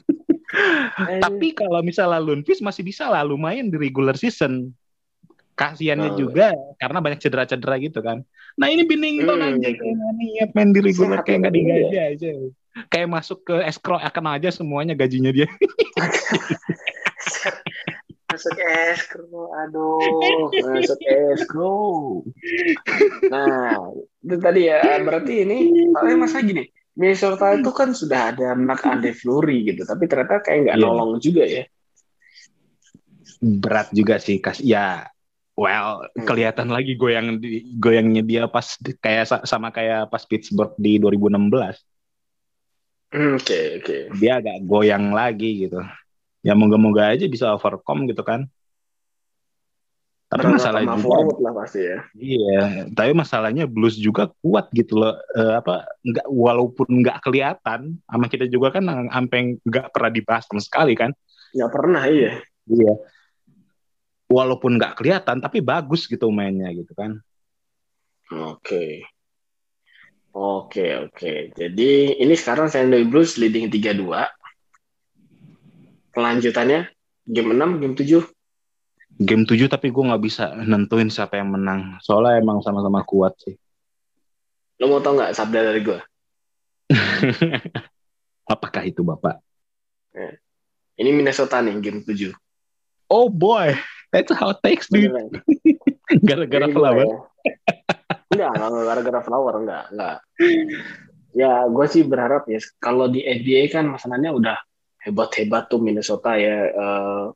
[1.21, 4.73] Tapi kalau misalnya Lundqvist masih bisa lah lumayan di regular season.
[5.53, 6.19] Kasihannya Oh.
[6.19, 8.25] juga karena banyak cedera-cedera gitu kan.
[8.57, 12.29] Nah ini Binnington Hmm, aja kayak niat main di regular kayak nggak banget digaji aja.
[12.89, 15.45] Kayak masuk ke escrow akan aja semuanya gajinya dia.
[18.33, 22.25] masuk escrow, aduh, masuk escrow.
[23.29, 23.93] Nah,
[24.25, 25.59] itu tadi ya, berarti ini,
[25.93, 26.65] soalnya masa gini,
[26.97, 30.85] Minnesota itu kan sudah ada Mark Andre Fleury gitu, tapi ternyata kayak nggak Iya.
[30.89, 31.65] nolong juga ya.
[33.43, 34.61] Berat juga sih kas.
[34.63, 35.09] Ya
[35.53, 36.25] well Hmm.
[36.25, 41.81] kelihatan lagi goyang di, goyangnya dia pas kayak sa- sama kayak pas Pittsburgh di 2016.
[43.13, 43.97] Hmm, Oke, oke.
[44.17, 45.81] Dia agak goyang lagi gitu.
[46.43, 48.51] Ya moga-moga aja bisa overcome gitu kan.
[50.33, 51.99] Tapi Karena masalah sama juga forward lah pasti ya.
[52.17, 52.63] Iya,
[52.97, 55.13] tapi masalahnya Blues juga kuat gitu loh.
[55.37, 60.65] Eh, apa nggak walaupun nggak kelihatan, sama kita juga kan sampai nggak pernah dibahas sama
[60.65, 61.13] sekali kan.
[61.53, 62.41] Nggak pernah, iya.
[62.65, 62.95] Iya.
[64.33, 67.21] Walaupun nggak kelihatan, tapi bagus gitu mainnya gitu kan.
[68.33, 69.05] Oke.
[70.33, 71.53] Oke, oke.
[71.53, 72.73] Jadi ini sekarang.
[72.89, 74.25] Louis Blues leading 3-2.
[76.13, 76.93] Kelanjutannya
[77.25, 78.23] game 6, game 7.
[79.21, 82.01] Game 7 tapi gue nggak bisa nentuin siapa yang menang.
[82.01, 83.57] Soalnya emang sama-sama kuat sih.
[84.81, 85.99] Lo mau tau nggak sabda dari gue?
[88.53, 89.41] Apakah itu Bapak?
[90.97, 92.33] Ini Minnesota nih game 7.
[93.09, 93.77] Oh boy,
[94.13, 95.13] that's how it takes dude.
[96.29, 97.05] Gara-gara flower.
[97.05, 97.29] gua-
[98.33, 100.17] Enggak, enggak gara-gara flower, enggak, enggak.
[101.37, 104.57] Ya, gue sih berharap ya, kalau di NBA kan masalahnya udah
[105.03, 107.27] hebat-hebat tuh Minnesota ya, eh,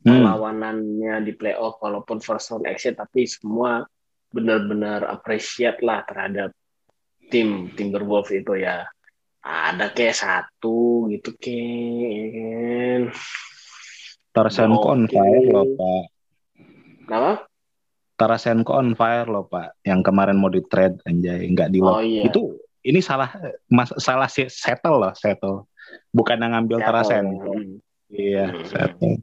[0.00, 0.24] Hmm.
[0.24, 3.84] perlawanannya di playoff walaupun first round exit, tapi semua
[4.32, 6.56] benar-benar appreciate lah terhadap
[7.28, 8.88] tim Timberwolves itu ya.
[9.40, 13.12] Ada kayak satu gitu kan.
[14.30, 16.02] Tarasenko on fire loh Pak.
[17.04, 17.32] Kenapa?
[18.16, 19.84] Tarasenko on fire loh Pak.
[19.84, 22.04] Yang kemarin mau di trade anjay, nggak di Oh lock.
[22.04, 22.24] iya.
[22.24, 23.28] Itu ini salah
[23.68, 25.68] mas, salah settle loh settle.
[26.10, 26.76] Bukan yang ngambil.
[26.82, 27.52] Tarasenko.
[27.54, 27.78] Hmm.
[28.10, 28.46] Iya,
[29.00, 29.22] Hmm.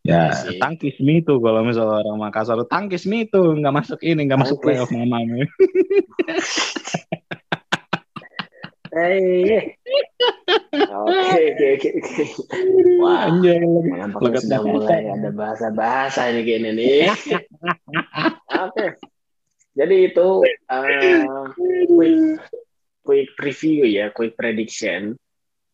[0.00, 4.24] Ya, Iya tangkis mi itu kalau misalnya orang Makassar tangkis mi itu nggak masuk ini
[4.24, 5.44] nggak masuk playoff mamanya.
[8.90, 9.78] Eh,
[10.90, 12.24] oke oke oke oke.
[12.98, 13.62] Wah, Anjay,
[14.42, 17.06] sudah mulai ada bahasa-bahasa ini kayak ini nih.
[18.66, 18.98] Oke.
[19.78, 21.46] Jadi itu uh,
[21.86, 22.42] quick
[23.00, 25.16] quick preview ya, quick prediction.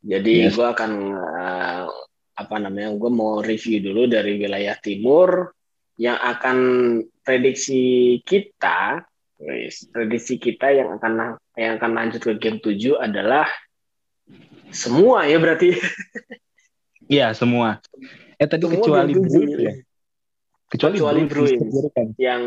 [0.06, 0.54] Jadi Yes.
[0.54, 1.84] gue akan uh,
[2.36, 2.94] apa namanya?
[2.94, 5.50] Gue mau review dulu dari wilayah timur
[5.96, 6.58] yang akan
[7.24, 9.02] prediksi kita,
[9.40, 13.48] wis, prediksi kita yang akan yang akan lanjut ke game 7 adalah
[14.70, 15.74] semua ya berarti.
[17.06, 17.78] Iya semua.
[18.34, 19.14] Eh tadi Semua kecuali.
[19.14, 19.74] Bruins ya.
[20.66, 21.62] Kecuali, Kecuali Bruins.
[22.18, 22.42] Yang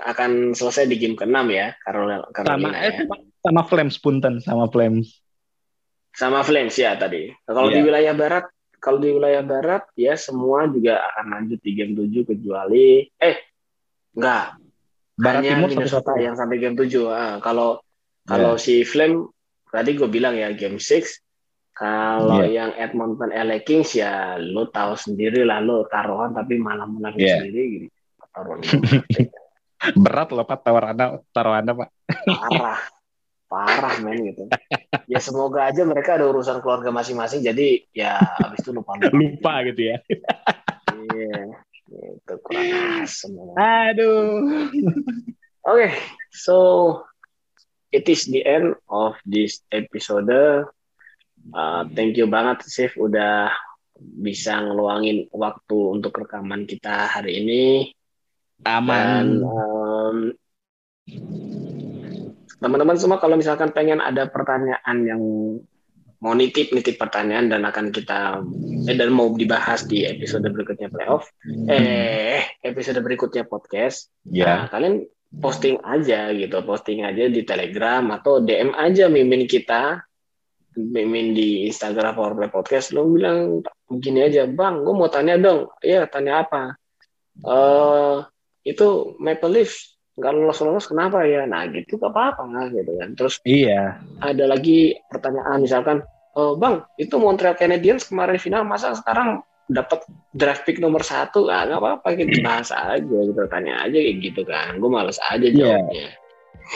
[0.00, 3.04] akan selesai di game ke-6 ya, Carolina, Sama eh, ya.
[3.04, 3.14] sama,
[3.44, 5.20] sama Flames punten sama Flames.
[6.16, 7.28] Sama Flames ya tadi.
[7.28, 7.86] Nah, kalau di Iya.
[7.92, 8.44] wilayah barat,
[8.80, 13.36] kalau di wilayah barat ya semua juga akan lanjut di game 7 kecuali eh
[14.16, 14.56] enggak,
[15.18, 17.04] Barat hanya Timur Minnesota yang sampai game 7.
[17.10, 17.84] Ah, kalau
[18.24, 18.62] kalau Iya.
[18.64, 19.28] si Flame
[19.68, 21.20] tadi gue bilang ya game 6
[21.78, 22.50] kalau Iya.
[22.66, 27.38] yang Edmonton LA Kings ya lo tahu sendiri lah lo taruhan tapi malah menang Iya.
[27.38, 27.86] sendiri gitu.
[28.34, 28.58] Taruhan
[30.02, 31.88] Berat loh Pak tawar Anda, taruh Anda Pak.
[32.26, 32.78] parah
[33.48, 34.44] parah men gitu
[35.08, 39.88] ya semoga aja mereka ada urusan keluarga masing-masing jadi ya abis itu lupa Lupa gitu
[39.88, 39.96] ya.
[41.16, 41.56] iya
[41.88, 42.68] itu kurang
[43.00, 44.44] asem oke Aduh.
[46.28, 46.56] so
[47.88, 50.28] it is the end of this episode
[51.52, 53.52] Uh, thank you banget Sif udah
[53.98, 57.64] bisa ngeluangin waktu untuk rekaman kita hari ini.
[58.66, 58.94] Aman.
[58.94, 60.16] Dan, um,
[62.58, 65.22] teman-teman semua kalau misalkan pengen ada pertanyaan yang
[66.18, 68.42] mau nitip nitip pertanyaan dan akan kita
[68.90, 71.30] eh, dan mau dibahas di episode berikutnya playoff
[71.70, 75.06] eh episode berikutnya podcast ya nah, kalian
[75.38, 80.07] posting aja gitu posting aja di telegram atau dm aja mimin kita
[80.78, 83.58] mimin di instagram powerplay podcast lo bilang
[83.90, 85.66] begini aja bang gue mau tanya dong.
[85.82, 86.78] Iya tanya apa?
[87.42, 88.22] Uh,
[88.62, 89.74] itu Maple Leaf
[90.18, 91.26] nggak lolos lolos kenapa?
[91.26, 93.08] Ya nah gitu gak apa apa nggak gitu kan.
[93.18, 93.98] Terus iya.
[94.22, 95.98] ada lagi pertanyaan misalkan
[96.38, 101.50] oh, bang itu Montreal Canadiens kemarin final masa sekarang dapat draft pick nomor satu?
[101.50, 104.78] Ah nggak apa apa gitu bahas aja gitu tanya aja kayak gitu kan.
[104.78, 105.54] Gue males aja iya.
[105.54, 106.06] jawabnya.
[106.06, 106.27] yeah.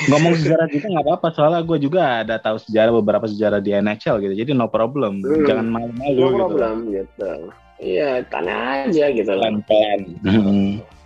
[0.09, 4.17] Ngomong sejarah juga nggak apa-apa soalnya gue juga ada tahu sejarah beberapa sejarah di NHL
[4.25, 5.45] gitu jadi no problem hmm.
[5.45, 6.37] jangan malu-malu no gitu.
[6.41, 7.33] problem gitu
[7.77, 10.01] iya tanya aja gitu pelan-pelan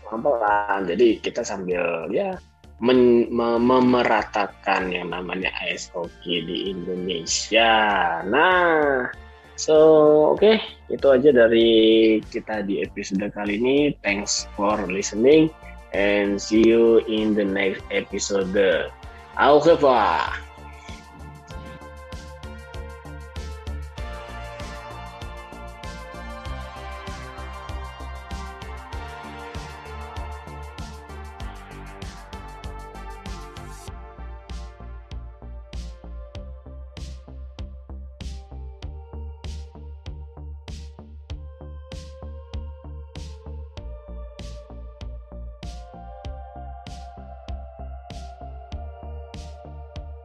[0.06, 2.38] pelan Jadi kita sambil ya
[2.78, 7.72] men, memeratakan yang namanya ice hockey di Indonesia.
[8.22, 9.10] Nah,
[9.58, 9.76] so
[10.36, 10.56] oke okay,
[10.92, 11.70] itu aja dari
[12.30, 13.76] kita di episode kali ini.
[14.04, 15.50] Thanks for listening
[15.96, 18.92] and see you in the next episode.
[19.40, 20.45] Au revoir.